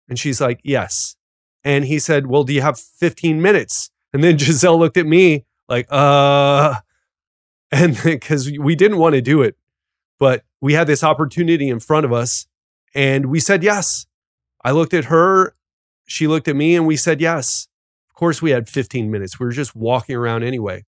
[0.08, 1.16] And she's like, "Yes."
[1.64, 5.44] And he said, "Well, do you have 15 minutes?" And then Giselle looked at me
[5.68, 6.74] like, uh,
[7.72, 9.56] and because we didn't want to do it,
[10.18, 12.46] but we had this opportunity in front of us
[12.94, 14.06] and we said yes.
[14.64, 15.54] I looked at her,
[16.06, 17.68] she looked at me, and we said yes.
[18.10, 19.40] Of course, we had 15 minutes.
[19.40, 20.84] We were just walking around anyway.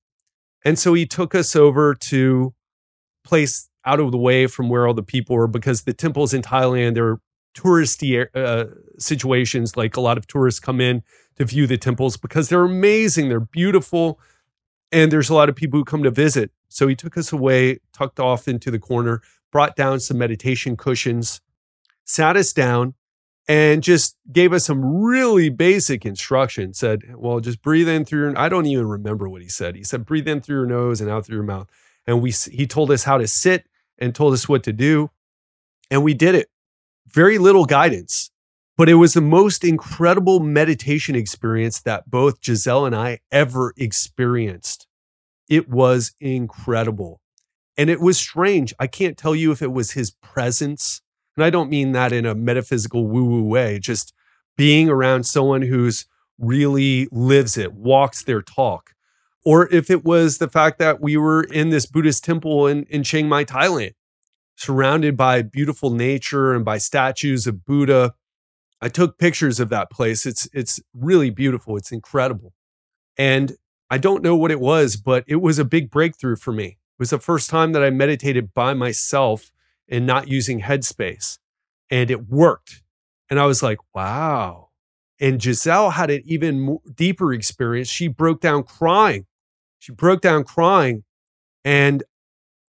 [0.64, 2.54] And so he took us over to
[3.24, 6.42] place out of the way from where all the people were because the temples in
[6.42, 7.18] Thailand, they're
[7.54, 8.66] touristy uh,
[8.98, 9.76] situations.
[9.76, 11.02] Like a lot of tourists come in
[11.36, 14.20] to view the temples because they're amazing, they're beautiful,
[14.92, 16.52] and there's a lot of people who come to visit.
[16.68, 19.20] So he took us away, tucked off into the corner,
[19.54, 21.40] brought down some meditation cushions,
[22.04, 22.92] sat us down,
[23.46, 26.76] and just gave us some really basic instructions.
[26.76, 29.76] Said, well, just breathe in through your, I don't even remember what he said.
[29.76, 31.70] He said, breathe in through your nose and out through your mouth.
[32.04, 35.10] And we, he told us how to sit and told us what to do.
[35.88, 36.48] And we did it.
[37.06, 38.32] Very little guidance,
[38.76, 44.88] but it was the most incredible meditation experience that both Giselle and I ever experienced.
[45.48, 47.20] It was incredible.
[47.76, 48.72] And it was strange.
[48.78, 51.02] I can't tell you if it was his presence.
[51.36, 54.12] And I don't mean that in a metaphysical woo woo way, just
[54.56, 56.06] being around someone who's
[56.38, 58.90] really lives it, walks their talk.
[59.44, 63.02] Or if it was the fact that we were in this Buddhist temple in, in
[63.02, 63.92] Chiang Mai, Thailand,
[64.56, 68.14] surrounded by beautiful nature and by statues of Buddha
[68.84, 70.26] I took pictures of that place.
[70.26, 71.78] It's it's really beautiful.
[71.78, 72.52] It's incredible.
[73.16, 73.54] And
[73.88, 76.76] I don't know what it was, but it was a big breakthrough for me.
[76.94, 79.50] It was the first time that I meditated by myself
[79.88, 81.38] and not using headspace.
[81.90, 82.82] And it worked.
[83.28, 84.68] And I was like, wow.
[85.20, 87.88] And Giselle had an even deeper experience.
[87.88, 89.26] She broke down crying.
[89.78, 91.04] She broke down crying.
[91.64, 92.02] And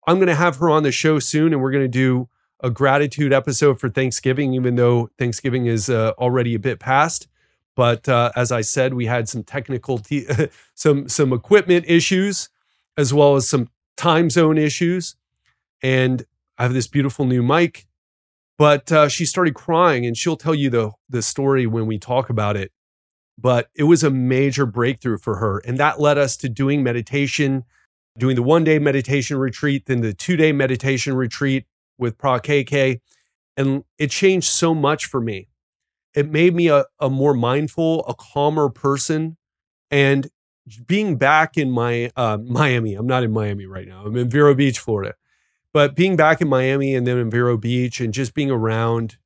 [0.07, 2.29] I'm going to have her on the show soon and we're going to do
[2.61, 7.27] a gratitude episode for Thanksgiving, even though Thanksgiving is uh, already a bit past.
[7.75, 10.01] But uh, as I said, we had some technical,
[10.75, 12.49] some some equipment issues,
[12.97, 15.15] as well as some time zone issues.
[15.81, 16.25] And
[16.57, 17.85] I have this beautiful new mic,
[18.57, 22.29] but uh, she started crying, and she'll tell you the the story when we talk
[22.29, 22.71] about it.
[23.37, 27.65] But it was a major breakthrough for her, and that led us to doing meditation
[28.17, 31.65] doing the one day meditation retreat, then the two day meditation retreat
[31.97, 33.01] with Pra KK.
[33.57, 35.47] And it changed so much for me.
[36.13, 39.37] It made me a, a more mindful, a calmer person.
[39.91, 40.29] And
[40.87, 44.03] being back in my uh, Miami, I'm not in Miami right now.
[44.05, 45.15] I'm in Vero Beach, Florida.
[45.73, 49.17] But being back in Miami and then in Vero Beach and just being around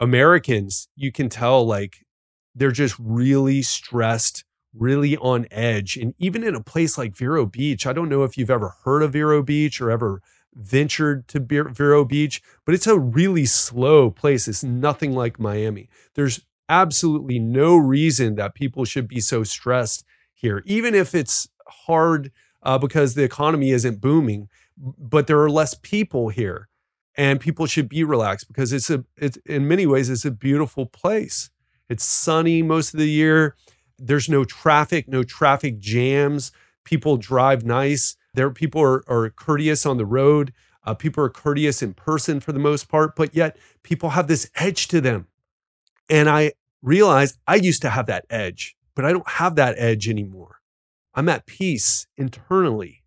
[0.00, 2.06] Americans, you can tell like
[2.54, 4.44] they're just really stressed,
[4.74, 5.96] really on edge.
[5.96, 9.02] And even in a place like Vero Beach, I don't know if you've ever heard
[9.02, 10.22] of Vero Beach or ever
[10.54, 14.48] ventured to Vero Beach, but it's a really slow place.
[14.48, 15.88] It's nothing like Miami.
[16.14, 20.04] There's absolutely no reason that people should be so stressed
[20.38, 22.30] here, even if it's hard
[22.62, 26.68] uh, because the economy isn't booming, but there are less people here
[27.16, 30.86] and people should be relaxed because it's a it's in many ways it's a beautiful
[30.86, 31.50] place.
[31.88, 33.56] It's sunny most of the year.
[33.98, 36.52] There's no traffic no traffic jams.
[36.84, 38.16] People drive nice.
[38.34, 40.52] There people are, are courteous on the road.
[40.84, 44.48] Uh, people are courteous in person for the most part but yet people have this
[44.54, 45.26] edge to them.
[46.08, 50.08] And i realized i used to have that edge but i don't have that edge
[50.08, 50.56] anymore
[51.14, 52.98] i'm at peace internally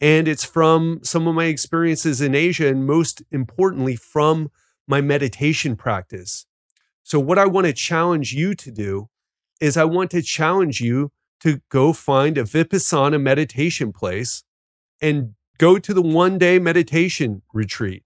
[0.00, 4.50] and it's from some of my experiences in Asia, and most importantly, from
[4.88, 6.46] my meditation practice.
[7.02, 9.08] So, what I want to challenge you to do
[9.60, 14.42] is I want to challenge you to go find a Vipassana meditation place
[15.02, 18.04] and go to the one day meditation retreat.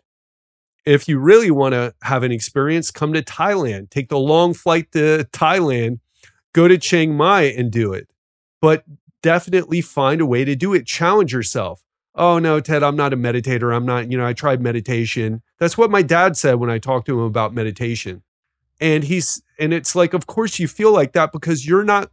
[0.85, 4.93] If you really want to have an experience, come to Thailand, take the long flight
[4.93, 6.01] to Thailand,
[6.55, 8.09] go to Chiang Mai and do it.
[8.63, 8.85] But
[9.23, 10.87] definitely find a way to do it.
[10.87, 11.83] Challenge yourself.
[12.15, 13.75] Oh no ted i'm not a meditator.
[13.75, 15.43] I'm not you know i tried meditation.
[15.59, 18.23] That's what my dad said when i talked to him about meditation.
[18.81, 22.11] And he's and it's like of course you feel like that because you're not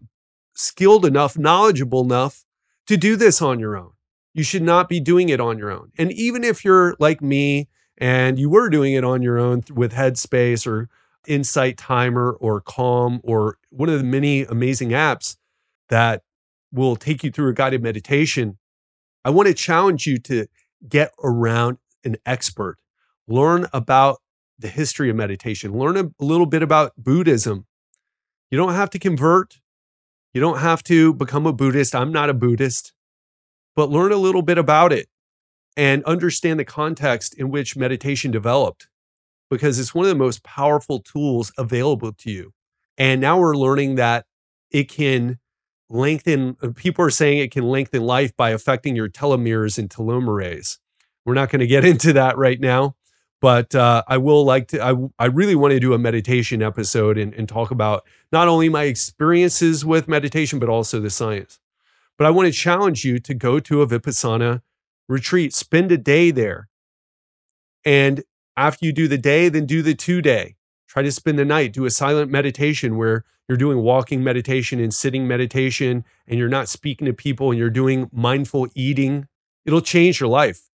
[0.56, 2.46] skilled enough knowledgeable enough
[2.88, 3.92] to do this on your own.
[4.34, 5.92] You should not be doing it on your own.
[5.98, 7.68] And even if you're like me
[7.98, 10.90] and you were doing it on your own with headspace or
[11.28, 15.38] insight timer or calm or one of the many amazing apps
[15.90, 16.22] that
[16.72, 18.58] will take you through a guided meditation
[19.24, 20.48] I want to challenge you to
[20.88, 22.78] get around an expert,
[23.28, 24.20] learn about
[24.58, 27.68] the history of meditation, learn a, little bit about Buddhism.
[28.50, 29.60] You don't have to convert,
[30.34, 31.94] you don't have to become a Buddhist.
[31.94, 32.94] I'm not a Buddhist,
[33.76, 35.08] but learn a little bit about it
[35.78, 38.88] and understand the context in which meditation developed
[39.50, 42.54] because it's one of the most powerful tools available to you.
[43.02, 44.28] And now we're learning that
[44.70, 45.40] it can
[45.90, 50.78] lengthen uh, people are saying it can lengthen life by affecting your telomeres and telomerase.
[51.26, 52.96] We're not going to get into that right now
[53.42, 57.18] but uh, i will like to I, I really want to do a meditation episode
[57.18, 61.60] and, and talk about not only my experiences with meditation but also the science.
[62.20, 64.62] But i want to challenge you to go to a vipassana
[65.10, 66.70] retreat spend a day there.
[67.84, 68.24] And
[68.56, 70.56] after you do the day then do the two day
[70.92, 74.94] try to spend the night do a silent meditation where you're doing walking meditation and
[74.94, 79.26] sitting meditation and you're not speaking to people and you're doing mindful eating,
[79.66, 80.70] it'll change your life.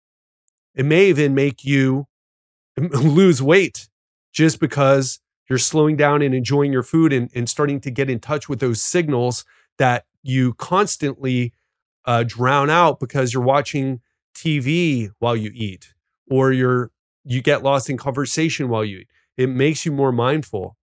[0.74, 2.08] It may even make you
[2.78, 3.90] lose weight
[4.32, 8.20] just because you're slowing down and enjoying your food and, and starting to get in
[8.20, 9.44] touch with those signals
[9.78, 11.52] that you constantly
[12.06, 14.00] uh, drown out because you're watching
[14.34, 15.94] TV while you eat
[16.30, 16.92] or you're
[17.26, 19.08] you get lost in conversation while you eat.
[19.38, 20.78] It makes you more mindful.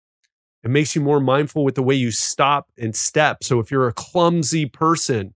[0.63, 3.43] It makes you more mindful with the way you stop and step.
[3.43, 5.33] So if you're a clumsy person,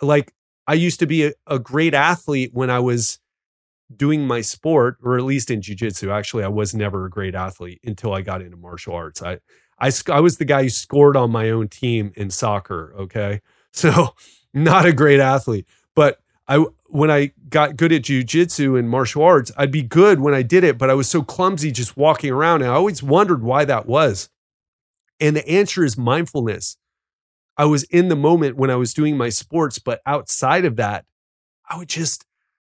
[0.00, 0.32] like
[0.66, 3.18] I used to be a, a great athlete when I was
[3.94, 6.12] doing my sport, or at least in jujitsu.
[6.12, 9.22] Actually, I was never a great athlete until I got into martial arts.
[9.22, 9.38] I,
[9.80, 12.94] I, I was the guy who scored on my own team in soccer.
[12.98, 13.40] Okay.
[13.72, 14.16] So
[14.52, 19.52] not a great athlete, but I, when I got good at jujitsu and martial arts,
[19.56, 22.62] I'd be good when I did it, but I was so clumsy just walking around.
[22.62, 24.28] And I always wondered why that was.
[25.20, 26.76] And the answer is mindfulness.
[27.56, 31.04] I was in the moment when I was doing my sports, but outside of that,
[31.68, 32.24] I would just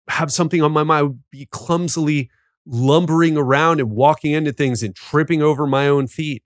[0.09, 0.99] have something on my mind.
[0.99, 2.31] I would be clumsily
[2.67, 6.43] lumbering around and walking into things and tripping over my own feet.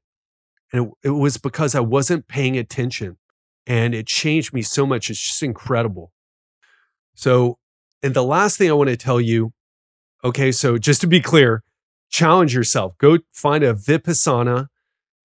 [0.73, 3.19] And it, it was because I wasn't paying attention.
[3.67, 5.11] And it changed me so much.
[5.11, 6.13] It's just incredible.
[7.15, 7.59] So,
[8.03, 9.53] and the last thing I want to tell you
[10.25, 11.63] okay, so just to be clear,
[12.11, 12.97] challenge yourself.
[12.99, 14.69] Go find a Vipassana.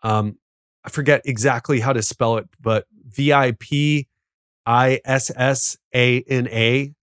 [0.04, 0.38] Um,
[0.84, 4.08] I forget exactly how to spell it, but V I P
[4.66, 6.94] I S S A N A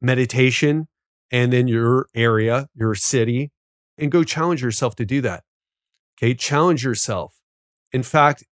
[0.00, 0.88] meditation,
[1.30, 3.50] and then your area, your city,
[3.98, 5.42] and go challenge yourself to do that.
[6.16, 7.40] Okay, challenge yourself.
[7.92, 8.44] In fact,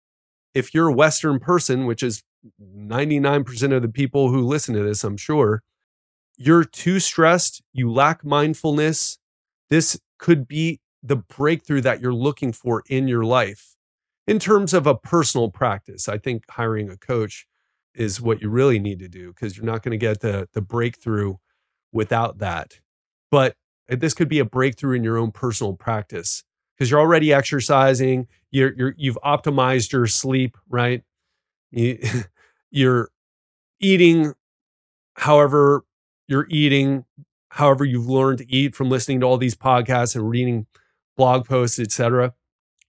[0.53, 2.23] if you're a Western person, which is
[2.59, 5.61] 99% of the people who listen to this, I'm sure,
[6.37, 9.19] you're too stressed, you lack mindfulness,
[9.69, 13.75] this could be the breakthrough that you're looking for in your life.
[14.27, 17.47] In terms of a personal practice, I think hiring a coach
[17.93, 20.61] is what you really need to do because you're not going to get the the
[20.61, 21.35] breakthrough
[21.91, 22.79] without that.
[23.29, 23.55] But
[23.89, 26.43] eh, this could be a breakthrough in your own personal practice
[26.75, 31.03] because you're already exercising, you're, you're you've optimized your sleep, right?
[31.71, 31.99] You,
[32.71, 33.09] you're
[33.79, 34.33] eating
[35.15, 35.83] however
[36.31, 37.05] you're eating,
[37.49, 40.65] however you've learned to eat from listening to all these podcasts and reading
[41.17, 42.33] blog posts, etc.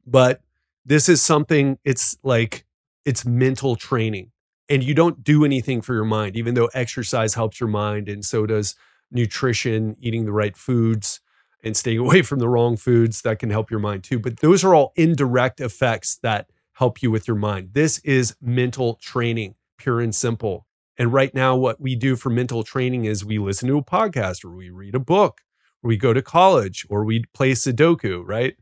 [0.06, 0.40] But
[0.84, 2.64] this is something it's like
[3.04, 4.30] it's mental training.
[4.68, 8.24] And you don't do anything for your mind even though exercise helps your mind and
[8.24, 8.74] so does
[9.10, 11.20] nutrition eating the right foods
[11.62, 14.18] and staying away from the wrong foods that can help your mind too.
[14.18, 17.70] But those are all indirect effects that help you with your mind.
[17.72, 20.64] This is mental training pure and simple
[20.98, 24.44] and right now what we do for mental training is we listen to a podcast
[24.44, 25.40] or we read a book
[25.82, 28.56] or we go to college or we play sudoku right?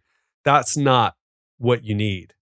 [0.45, 1.14] That's not
[1.59, 2.35] what you need.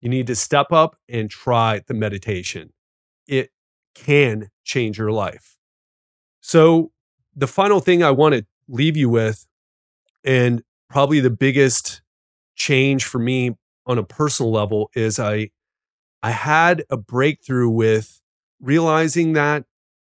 [0.00, 2.72] You need to step up and try the meditation.
[3.26, 3.50] It
[3.94, 5.56] can change your life.
[6.40, 6.90] So,
[7.34, 9.46] the final thing I want to leave you with,
[10.24, 12.02] and probably the biggest
[12.56, 15.50] change for me on a personal level, is I
[16.22, 18.21] I had a breakthrough with
[18.62, 19.64] realizing that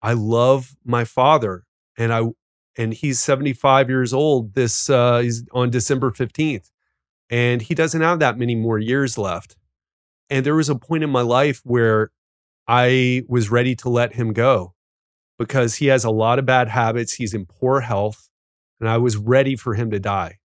[0.01, 1.65] I love my father,
[1.97, 2.23] and I
[2.77, 4.53] and he's 75 years old.
[4.53, 6.71] This uh, he's on December 15th,
[7.29, 9.57] and he doesn't have that many more years left.
[10.29, 12.11] And there was a point in my life where
[12.67, 14.73] I was ready to let him go
[15.37, 17.13] because he has a lot of bad habits.
[17.13, 18.29] He's in poor health,
[18.79, 20.39] and I was ready for him to die,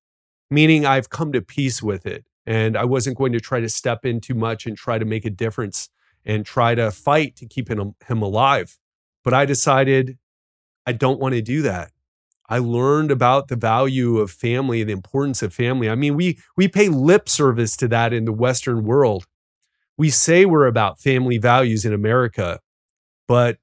[0.51, 2.25] meaning I've come to peace with it.
[2.45, 5.25] And I wasn't going to try to step in too much and try to make
[5.25, 5.91] a difference
[6.25, 8.79] and try to fight to keep him, him alive.
[9.25, 10.19] But I decided
[10.87, 11.93] I don't want to do that.
[12.49, 15.89] I learned about the value of family, the importance of family.
[15.89, 19.27] I mean, we we pay lip service to that in the Western world
[19.97, 22.61] we say we're about family values in America,
[23.29, 23.59] but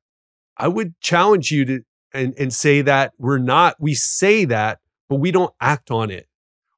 [0.57, 1.82] I would challenge you to
[2.14, 4.80] and, and say that we're not, we say that,
[5.10, 6.28] but we don't act on it.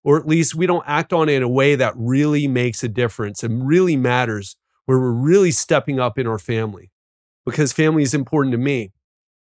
[0.04, 2.90] Or at least we don't act on it in a way that really makes a
[2.90, 6.92] difference and really matters, where we're really stepping up in our family.
[7.46, 8.92] Because family is important to me,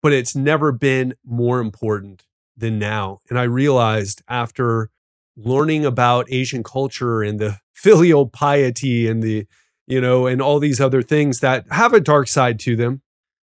[0.01, 2.23] but it's never been more important
[2.55, 3.19] than now.
[3.29, 4.89] And I realized after
[5.35, 9.47] learning about Asian culture and the filial piety and the
[9.91, 13.01] you know, and all these other things that have a dark side to them.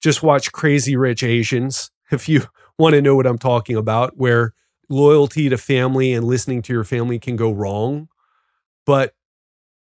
[0.03, 2.43] Just watch Crazy Rich Asians if you
[2.79, 4.53] want to know what I'm talking about, where
[4.91, 8.09] loyalty to family and listening to your family can go wrong.
[8.85, 9.15] But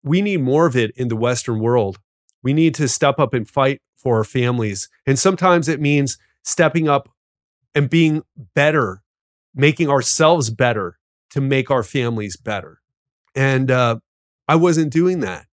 [0.04, 2.00] we need more of it in the Western world.
[2.42, 4.90] We need to step up and fight for our families.
[5.06, 7.10] And sometimes it means stepping up
[7.74, 8.24] and being
[8.54, 9.02] better,
[9.56, 11.00] making ourselves better
[11.32, 12.82] to make our families better.
[13.34, 14.00] And uh,
[14.48, 15.48] I wasn't doing that.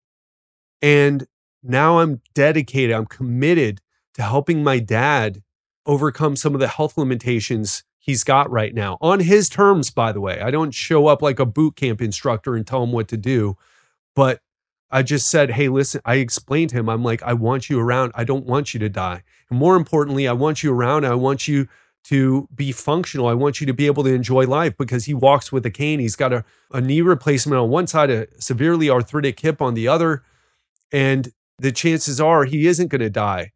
[0.81, 1.27] And
[1.63, 3.81] now I'm dedicated, I'm committed
[4.15, 5.43] to helping my dad
[5.87, 10.21] overcome some of the health limitations he's got right now on his terms, by the
[10.21, 10.41] way.
[10.41, 13.57] I don't show up like a boot camp instructor and tell him what to do,
[14.19, 14.41] but
[14.91, 18.11] I just said, hey, listen, I explained to him, I'm like, I want you around.
[18.17, 19.23] I don't want you to die.
[19.49, 21.07] And more importantly, I want you around.
[21.07, 21.69] I want you
[22.07, 23.29] to be functional.
[23.29, 26.01] I want you to be able to enjoy life because he walks with a cane.
[26.01, 29.87] He's got a, a knee replacement on one side, a severely arthritic hip on the
[29.87, 30.25] other.
[30.91, 31.29] And
[31.61, 33.53] the chances are he isn't going to die,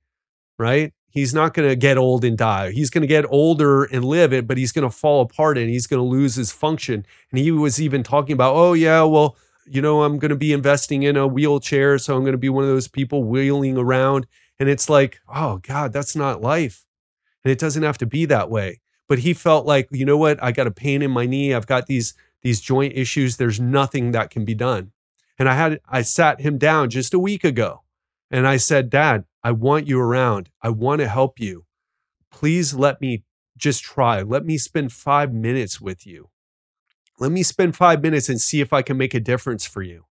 [0.61, 0.95] right?
[1.11, 2.71] He's not going to get old and die.
[2.71, 5.69] He's going to get older and live it, but he's going to fall apart and
[5.69, 7.05] he's going to lose his function.
[7.33, 9.37] And he was even talking about, oh, yeah, well,
[9.67, 11.99] you know, I'm going to be investing in a wheelchair.
[11.99, 14.27] So I'm going to be one of those people wheeling around.
[14.59, 16.85] And it's like, oh, God, that's not life.
[17.45, 18.81] And it doesn't have to be that way.
[19.09, 20.43] But he felt like, you know what?
[20.43, 21.53] I got a pain in my knee.
[21.53, 23.37] I've got these these joint issues.
[23.37, 24.93] There's nothing that can be done.
[25.39, 27.83] And I had I sat him down just a week ago
[28.31, 30.51] and I said, "Dad, I want you around.
[30.61, 31.67] I want to help you.
[32.31, 33.25] Please let me
[33.57, 34.23] just try.
[34.23, 36.31] Let me spend 5 minutes with you.
[37.19, 40.07] Let me spend 5 minutes and see if I can make a difference for you.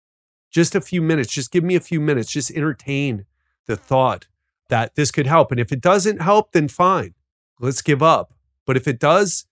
[0.49, 1.33] Just a few minutes.
[1.33, 2.31] Just give me a few minutes.
[2.31, 3.25] Just entertain
[3.67, 4.27] the thought
[4.69, 5.51] that this could help.
[5.51, 7.13] And if it doesn't help, then fine.
[7.59, 8.33] Let's give up.
[8.65, 9.45] But if it does,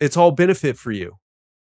[0.00, 1.18] it's all benefit for you.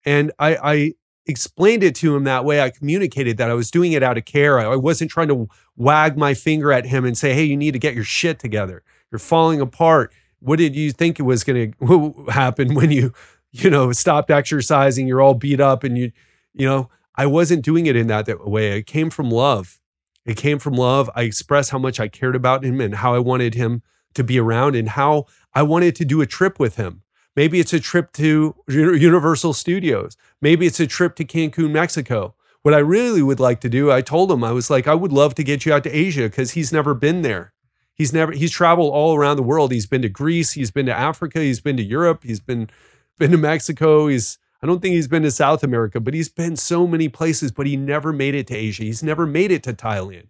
[0.06, 0.94] And I, I
[1.26, 2.62] explained it to him that way.
[2.62, 4.60] I communicated that I was doing it out of care.
[4.60, 7.80] I wasn't trying to wag my finger at him and say, hey, you need to
[7.80, 8.84] get your shit together.
[9.12, 10.14] You're falling apart.
[10.40, 13.14] What did you think it was going to happen when you,
[13.54, 15.08] you know, stopped exercising?
[15.08, 16.12] You're all beat up and you,
[16.54, 18.78] you know, I wasn't doing it in that way.
[18.80, 19.80] It came from love.
[20.26, 21.10] It came from love.
[21.16, 23.84] I expressed how much I cared about him and how I wanted him
[24.16, 27.04] to be around and how I wanted to do a trip with him.
[27.36, 30.18] Maybe it's a trip to Universal Studios.
[30.42, 32.36] Maybe it's a trip to Cancun, Mexico.
[32.62, 35.12] What I really would like to do, I told him, I was like, I would
[35.12, 37.54] love to get you out to Asia because he's never been there.
[37.96, 39.72] He's never, he's traveled all around the world.
[39.72, 42.70] He's been to Greece, he's been to Africa, he's been to Europe, he's been,
[43.18, 44.08] been to Mexico.
[44.08, 47.52] He's, I don't think he's been to South America, but he's been so many places,
[47.52, 48.84] but he never made it to Asia.
[48.84, 50.28] He's never made it to Thailand.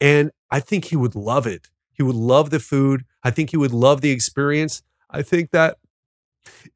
[0.00, 1.68] And I think he would love it.
[1.92, 3.04] He would love the food.
[3.22, 4.82] I think he would love the experience.
[5.10, 5.78] I think that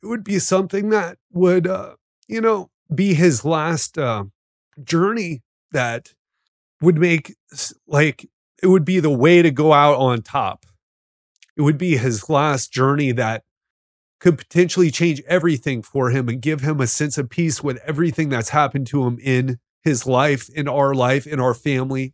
[0.02, 1.94] it would be something that would, uh,
[2.28, 4.24] you know, be his last uh,
[4.82, 5.42] journey
[5.72, 6.14] that
[6.80, 7.36] would make
[7.86, 8.26] like
[8.62, 10.66] it would be the way to go out on top.
[11.56, 13.44] It would be his last journey that
[14.20, 18.28] could potentially change everything for him and give him a sense of peace with everything
[18.28, 22.12] that's happened to him in his life, in our life, in our family.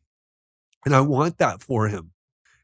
[0.85, 2.13] And I want that for him.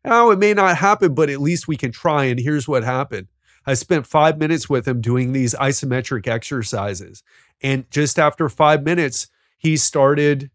[0.04, 2.24] Now, it may not happen, but at least we can try.
[2.24, 3.28] And here's what happened
[3.66, 7.22] I spent five minutes with him doing these isometric exercises.
[7.62, 9.28] And just after five minutes,
[9.58, 10.50] he started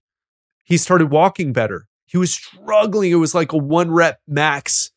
[0.63, 1.87] he started walking better.
[2.05, 3.11] He was struggling.
[3.11, 4.91] It was like a one rep max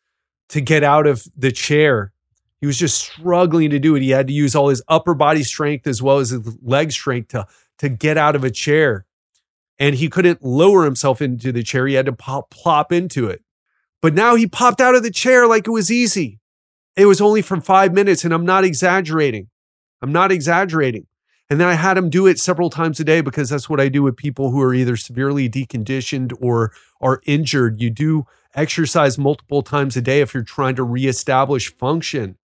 [0.48, 2.12] to get out of the chair.
[2.60, 4.02] He was just struggling to do it.
[4.02, 7.28] He had to use all his upper body strength as well as his leg strength
[7.28, 7.46] to,
[7.78, 9.06] to get out of a chair.
[9.78, 11.86] And he couldn't lower himself into the chair.
[11.86, 13.42] He had to pop, plop into it.
[14.02, 16.38] But now he popped out of the chair like it was easy.
[16.96, 19.48] It was only for five minutes, and I'm not exaggerating.
[20.02, 21.06] I'm not exaggerating.
[21.48, 23.88] And then I had him do it several times a day because that's what I
[23.88, 27.80] do with people who are either severely deconditioned or are injured.
[27.80, 32.36] You do exercise multiple times a day if you're trying to reestablish function.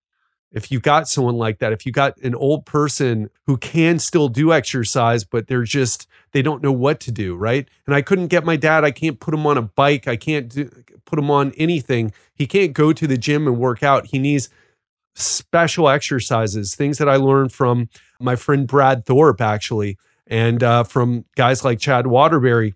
[0.56, 4.28] If you got someone like that, if you got an old person who can still
[4.30, 7.68] do exercise, but they're just, they don't know what to do, right?
[7.84, 10.48] And I couldn't get my dad, I can't put him on a bike, I can't
[10.48, 10.70] do,
[11.04, 12.10] put him on anything.
[12.34, 14.06] He can't go to the gym and work out.
[14.06, 14.48] He needs
[15.14, 21.26] special exercises, things that I learned from my friend Brad Thorpe, actually, and uh, from
[21.36, 22.72] guys like Chad Waterbury.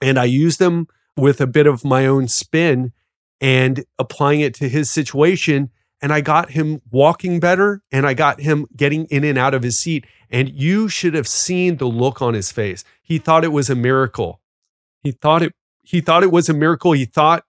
[0.00, 2.92] And I use them with a bit of my own spin
[3.40, 5.70] and applying it to his situation.
[6.04, 9.62] And I got him walking better and I got him getting in and out of
[9.62, 10.04] his seat.
[10.28, 12.84] And you should have seen the look on his face.
[13.00, 14.42] He thought it was a miracle.
[15.02, 16.92] He thought it he thought it was a miracle.
[16.92, 17.44] He thought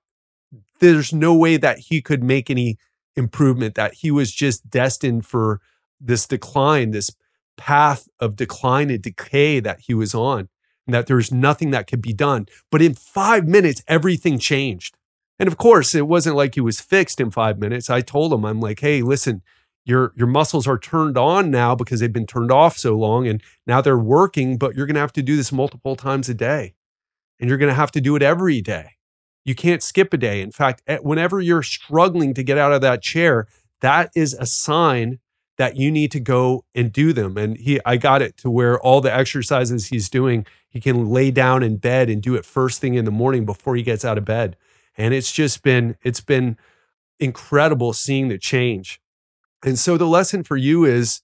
[0.79, 2.77] there's no way that he could make any
[3.17, 5.59] improvement, that he was just destined for
[5.99, 7.11] this decline, this
[7.57, 10.47] path of decline and decay that he was on,
[10.87, 12.45] and that there's nothing that could be done.
[12.71, 14.95] But in five minutes, everything changed.
[15.39, 17.89] And of course, it wasn't like he was fixed in five minutes.
[17.89, 19.41] I told him, I'm like, hey, listen,
[19.85, 23.41] your your muscles are turned on now because they've been turned off so long and
[23.67, 26.73] now they're working, but you're gonna have to do this multiple times a day.
[27.39, 28.91] And you're gonna have to do it every day.
[29.43, 30.41] You can't skip a day.
[30.41, 33.47] In fact, whenever you're struggling to get out of that chair,
[33.81, 35.19] that is a sign
[35.57, 37.37] that you need to go and do them.
[37.37, 41.31] And he, I got it to where all the exercises he's doing, he can lay
[41.31, 44.17] down in bed and do it first thing in the morning before he gets out
[44.17, 44.57] of bed.
[44.97, 46.57] And it's just been, it's been
[47.19, 48.99] incredible seeing the change.
[49.63, 51.21] And so the lesson for you is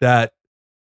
[0.00, 0.32] that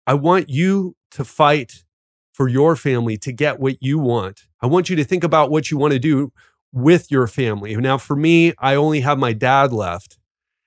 [0.07, 1.85] I want you to fight
[2.33, 4.47] for your family to get what you want.
[4.61, 6.33] I want you to think about what you want to do
[6.72, 7.74] with your family.
[7.76, 10.18] Now, for me, I only have my dad left.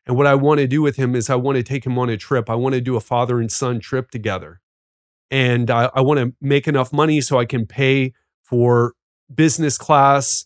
[0.05, 2.09] And what I want to do with him is I want to take him on
[2.09, 2.49] a trip.
[2.49, 4.59] I want to do a father and son trip together.
[5.29, 8.93] And I, I want to make enough money so I can pay for
[9.33, 10.45] business class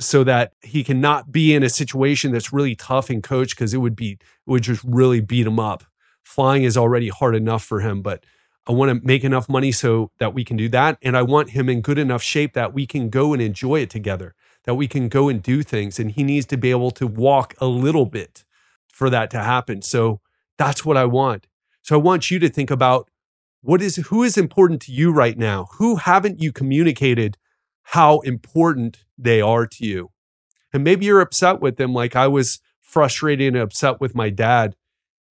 [0.00, 3.78] so that he cannot be in a situation that's really tough and coach because it
[3.78, 5.84] would be it would just really beat him up.
[6.22, 8.24] Flying is already hard enough for him, but
[8.68, 10.98] I want to make enough money so that we can do that.
[11.00, 13.88] And I want him in good enough shape that we can go and enjoy it
[13.88, 14.34] together,
[14.64, 15.98] that we can go and do things.
[15.98, 18.44] And he needs to be able to walk a little bit
[18.92, 19.80] for that to happen.
[19.80, 20.20] So
[20.58, 21.46] that's what I want.
[21.82, 23.08] So I want you to think about
[23.62, 25.68] what is who is important to you right now?
[25.78, 27.38] Who haven't you communicated
[27.92, 30.10] how important they are to you?
[30.74, 34.76] And maybe you're upset with them like I was frustrated and upset with my dad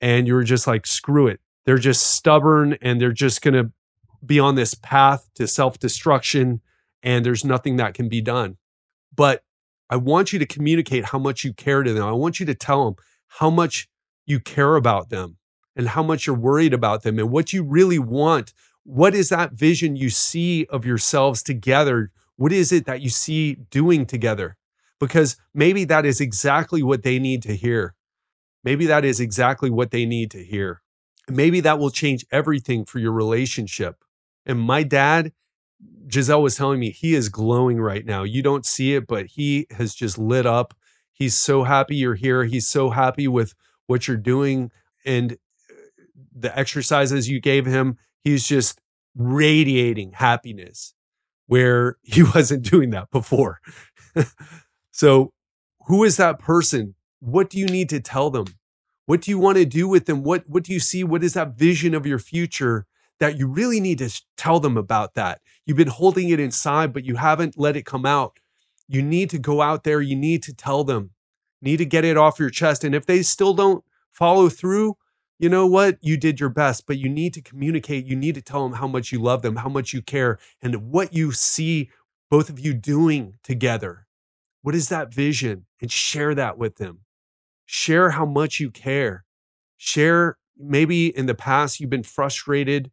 [0.01, 1.39] and you were just like screw it.
[1.65, 3.71] They're just stubborn and they're just going to
[4.25, 6.61] be on this path to self-destruction
[7.03, 8.57] and there's nothing that can be done.
[9.15, 9.43] But
[9.87, 12.07] I want you to communicate how much you care to them.
[12.07, 12.95] I want you to tell them
[13.27, 13.87] how much
[14.25, 15.37] you care about them
[15.75, 18.51] and how much you're worried about them and what you really want.
[18.83, 22.11] What is that vision you see of yourselves together?
[22.37, 24.57] What is it that you see doing together?
[24.99, 27.95] Because maybe that is exactly what they need to hear.
[28.63, 30.81] Maybe that is exactly what they need to hear.
[31.29, 33.97] Maybe that will change everything for your relationship.
[34.45, 35.33] And my dad,
[36.11, 38.23] Giselle was telling me, he is glowing right now.
[38.23, 40.73] You don't see it, but he has just lit up
[41.17, 42.43] He's so happy you're here.
[42.43, 43.55] He's so happy with
[43.87, 44.71] what you're doing
[45.03, 45.73] and uh,
[46.31, 47.97] the exercises you gave him.
[48.23, 48.79] He's just
[49.15, 50.93] radiating happiness
[51.47, 53.59] where he wasn't doing that before.
[54.91, 55.33] so,
[55.87, 56.95] who is that person?
[57.19, 58.45] What do you need to tell them?
[59.05, 60.21] What do you want to do with them?
[60.21, 61.03] What what do you see?
[61.03, 62.85] What is that vision of your future
[63.19, 65.39] that you really need to tell them about that?
[65.65, 68.37] You've been holding it inside, but you haven't let it come out.
[68.87, 70.01] You need to go out there.
[70.01, 71.11] You need to tell them.
[71.61, 72.83] You need to get it off your chest.
[72.83, 74.97] And if they still don't follow through,
[75.39, 75.97] you know what?
[76.01, 78.05] You did your best, but you need to communicate.
[78.05, 80.89] You need to tell them how much you love them, how much you care, and
[80.89, 81.89] what you see
[82.29, 84.07] both of you doing together.
[84.61, 85.65] What is that vision?
[85.79, 87.01] And share that with them.
[87.65, 89.25] Share how much you care.
[89.77, 92.91] Share maybe in the past you've been frustrated,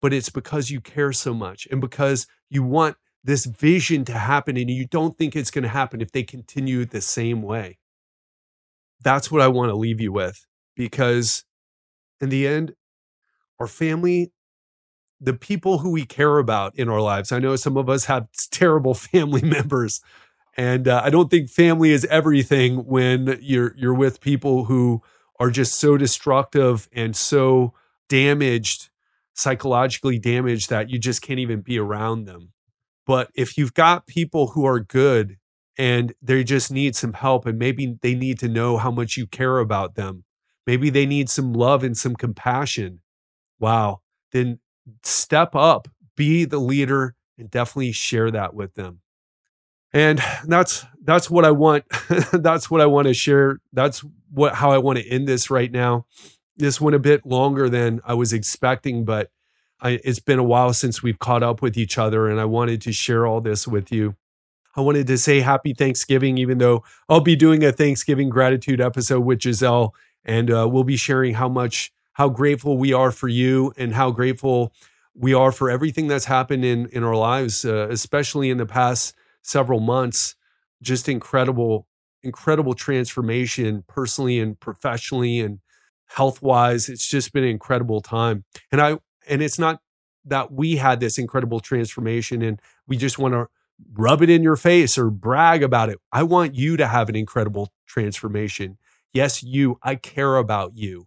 [0.00, 4.56] but it's because you care so much and because you want this vision to happen
[4.56, 7.78] and you don't think it's going to happen if they continue the same way.
[9.02, 11.44] That's what I want to leave you with because
[12.20, 12.74] in the end,
[13.58, 14.32] our family,
[15.20, 18.28] the people who we care about in our lives, I know some of us have
[18.50, 20.00] terrible family members
[20.56, 25.02] and uh, I don't think family is everything when you're you're with people who
[25.38, 27.72] are just so destructive and so
[28.08, 28.90] damaged,
[29.32, 32.52] psychologically damaged that you just can't even be around them.
[33.06, 35.38] But if you've got people who are good
[35.78, 39.26] and they just need some help and maybe they need to know how much you
[39.26, 40.24] care about them,
[40.66, 43.00] maybe they need some love and some compassion.
[43.58, 44.00] Wow,
[44.32, 44.58] then
[45.02, 49.00] step up, be the leader and definitely share that with them.
[49.92, 51.84] And that's that's what i want
[52.32, 55.72] that's what i want to share that's what how i want to end this right
[55.72, 56.06] now.
[56.56, 59.30] This went a bit longer than i was expecting but
[59.82, 62.80] I, it's been a while since we've caught up with each other and i wanted
[62.82, 64.14] to share all this with you.
[64.76, 69.20] I wanted to say happy thanksgiving even though i'll be doing a thanksgiving gratitude episode
[69.20, 69.94] with giselle
[70.24, 74.10] and uh, we'll be sharing how much how grateful we are for you and how
[74.10, 74.72] grateful
[75.14, 79.14] we are for everything that's happened in in our lives uh, especially in the past
[79.42, 80.34] several months,
[80.82, 81.86] just incredible,
[82.22, 85.60] incredible transformation personally and professionally and
[86.06, 86.88] health wise.
[86.88, 88.44] It's just been an incredible time.
[88.72, 88.98] And I,
[89.28, 89.80] and it's not
[90.24, 93.48] that we had this incredible transformation and we just want to
[93.94, 95.98] rub it in your face or brag about it.
[96.12, 98.76] I want you to have an incredible transformation.
[99.12, 101.06] Yes, you, I care about you.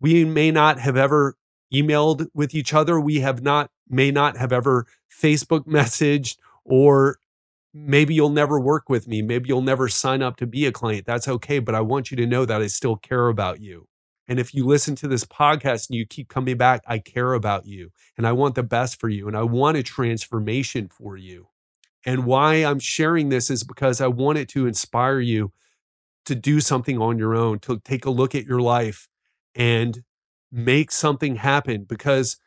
[0.00, 1.36] We may not have ever
[1.72, 3.00] emailed with each other.
[3.00, 7.18] We have not, may not have ever Facebook messaged or
[7.72, 9.22] maybe you'll never work with me.
[9.22, 11.06] Maybe you'll never sign up to be a client.
[11.06, 11.58] That's okay.
[11.58, 13.88] But I want you to know that I still care about you.
[14.28, 17.66] And if you listen to this podcast and you keep coming back, I care about
[17.66, 21.48] you and I want the best for you and I want a transformation for you.
[22.06, 25.52] And why I'm sharing this is because I want it to inspire you
[26.24, 29.08] to do something on your own, to take a look at your life
[29.54, 30.02] and
[30.50, 32.38] make something happen because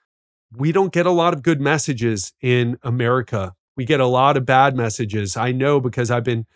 [0.51, 4.45] we don't get a lot of good messages in America we get a lot of
[4.45, 5.37] bad messages.
[5.37, 6.47] I know because I've been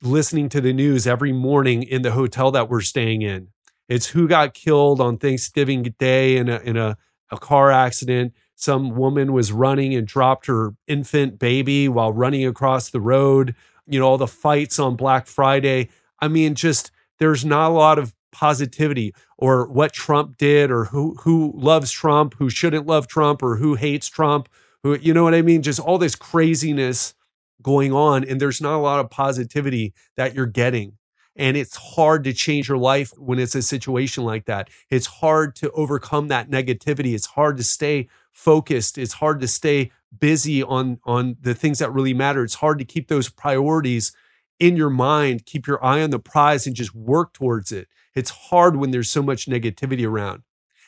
[0.00, 3.48] listening to the news every morning in the hotel that we're staying in.
[3.88, 6.96] It's who got killed on Thanksgiving Day in a in a,
[7.30, 8.32] a car accident.
[8.54, 13.54] Some woman was running and dropped her infant baby while running across the road.
[13.86, 15.88] You know, all the fights on Black Friday.
[16.20, 21.14] I mean, just there's not a lot of positivity or what Trump did or who
[21.22, 24.48] who loves Trump, who shouldn't love Trump, or who hates Trump
[24.82, 25.62] who, you know what I mean?
[25.62, 27.14] Just all this craziness
[27.62, 30.94] going on, and there's not a lot of positivity that you're getting.
[31.36, 34.70] And it's hard to change your life when it's a situation like that.
[34.90, 37.14] It's hard to overcome that negativity.
[37.14, 38.98] It's hard to stay focused.
[38.98, 42.42] It's hard to stay busy on, on the things that really matter.
[42.42, 44.10] It's hard to keep those priorities
[44.58, 47.88] in your mind, keep your eye on the prize and just work towards it.
[48.14, 50.42] It's hard when there's so much negativity around.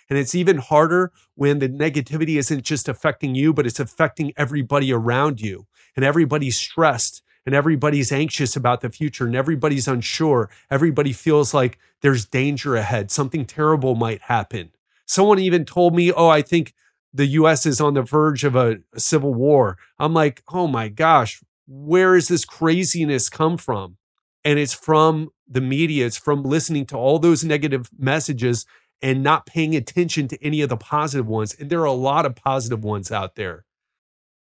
[0.08, 4.92] And it's even harder when the negativity isn't just affecting you, but it's affecting everybody
[4.92, 5.68] around you.
[5.94, 10.50] And everybody's stressed and everybody's anxious about the future and everybody's unsure.
[10.70, 13.10] Everybody feels like there's danger ahead.
[13.10, 14.70] Something terrible might happen.
[15.06, 16.74] Someone even told me, Oh, I think
[17.14, 19.78] the US is on the verge of a, civil war.
[19.98, 21.40] I'm like, Oh my gosh,
[21.72, 23.96] where is this craziness come from?
[24.44, 28.66] And it's from the media, it's from listening to all those negative messages
[29.00, 31.54] and not paying attention to any of the positive ones.
[31.54, 33.64] And there are a lot of positive ones out there.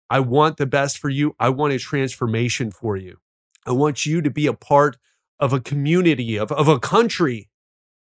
[0.09, 1.35] I want the best for you.
[1.39, 3.19] I want a transformation for you.
[3.67, 4.97] I want you to be a part
[5.39, 7.51] of a community, of, of a country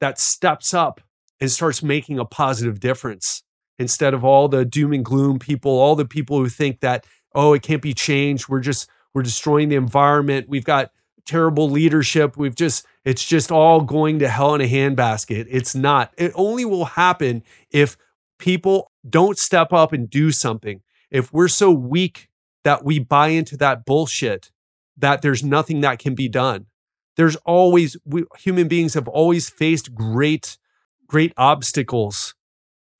[0.02, 1.00] that steps up
[1.40, 3.44] and starts making a positive difference
[3.80, 7.54] instead of all the doom and gloom people, all the people who think that, oh,
[7.54, 8.50] it can't be changed.
[8.50, 10.48] We're just, we're destroying the environment.
[10.48, 10.92] We've got
[11.26, 12.38] terrible leadership.
[12.38, 15.48] We've just, it's just all going to hell in a handbasket.
[15.50, 16.14] It's not.
[16.20, 17.42] It only will happen
[17.72, 17.98] if
[18.38, 20.84] people don't step up and do something.
[21.10, 22.30] If we're so weak
[22.64, 24.52] that we buy into that bullshit,
[24.96, 26.68] that there's nothing that can be done.
[27.16, 30.60] There's always, we, human beings have always faced great,
[31.08, 32.36] great obstacles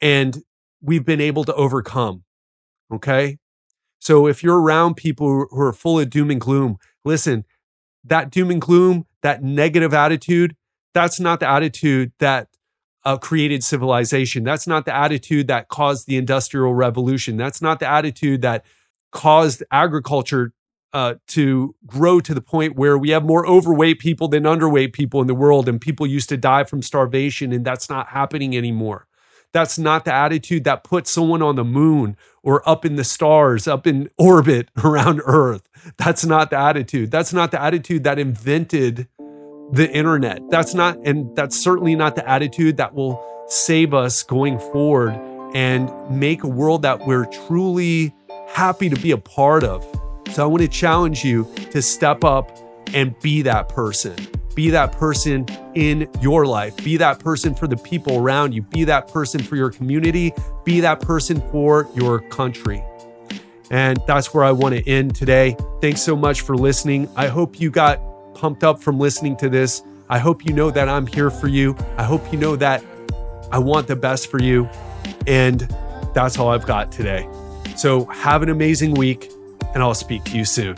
[0.02, 0.42] and
[0.82, 2.24] we've been able to overcome.
[2.92, 3.38] Okay.
[4.00, 7.46] So if you're around people who are full of doom and gloom, listen,
[8.04, 10.56] that doom and gloom, that negative attitude,
[10.94, 12.48] that's not the attitude that
[13.06, 14.44] uh, created civilization.
[14.44, 17.38] That's not the attitude that caused the Industrial Revolution.
[17.38, 18.66] That's not the attitude that
[19.12, 20.54] caused agriculture
[20.94, 25.22] uh, to grow to the point where we have more overweight people than underweight people
[25.22, 29.08] in the world, and people used to die from starvation, and that's not happening anymore.
[29.54, 33.68] That's not the attitude that puts someone on the moon or up in the stars,
[33.68, 35.68] up in orbit around Earth.
[35.98, 37.12] That's not the attitude.
[37.12, 39.08] That's not the attitude that invented
[39.72, 40.42] the internet.
[40.50, 45.14] That's not, and that's certainly not the attitude that will save us going forward
[45.54, 48.14] and make a world that we're truly
[48.50, 49.84] happy to be a part of.
[50.34, 52.58] So I want to challenge you to step up
[52.94, 54.16] and be that person.
[54.58, 55.46] Be that person
[55.76, 56.76] in your life.
[56.78, 58.64] Be that person for the people around you.
[58.64, 60.34] Be that person for your community.
[60.66, 62.84] Be that person for your country.
[63.70, 65.56] And that's where I want to end today.
[65.80, 67.08] Thanks so much for listening.
[67.16, 68.02] I hope you got
[68.34, 69.84] pumped up from listening to this.
[70.10, 71.78] I hope you know that I'm here for you.
[71.96, 72.84] I hope you know that
[73.52, 74.68] I want the best for you.
[75.28, 75.60] And
[76.16, 77.30] that's all I've got today.
[77.76, 79.32] So have an amazing week,
[79.76, 80.78] and I'll speak to you soon.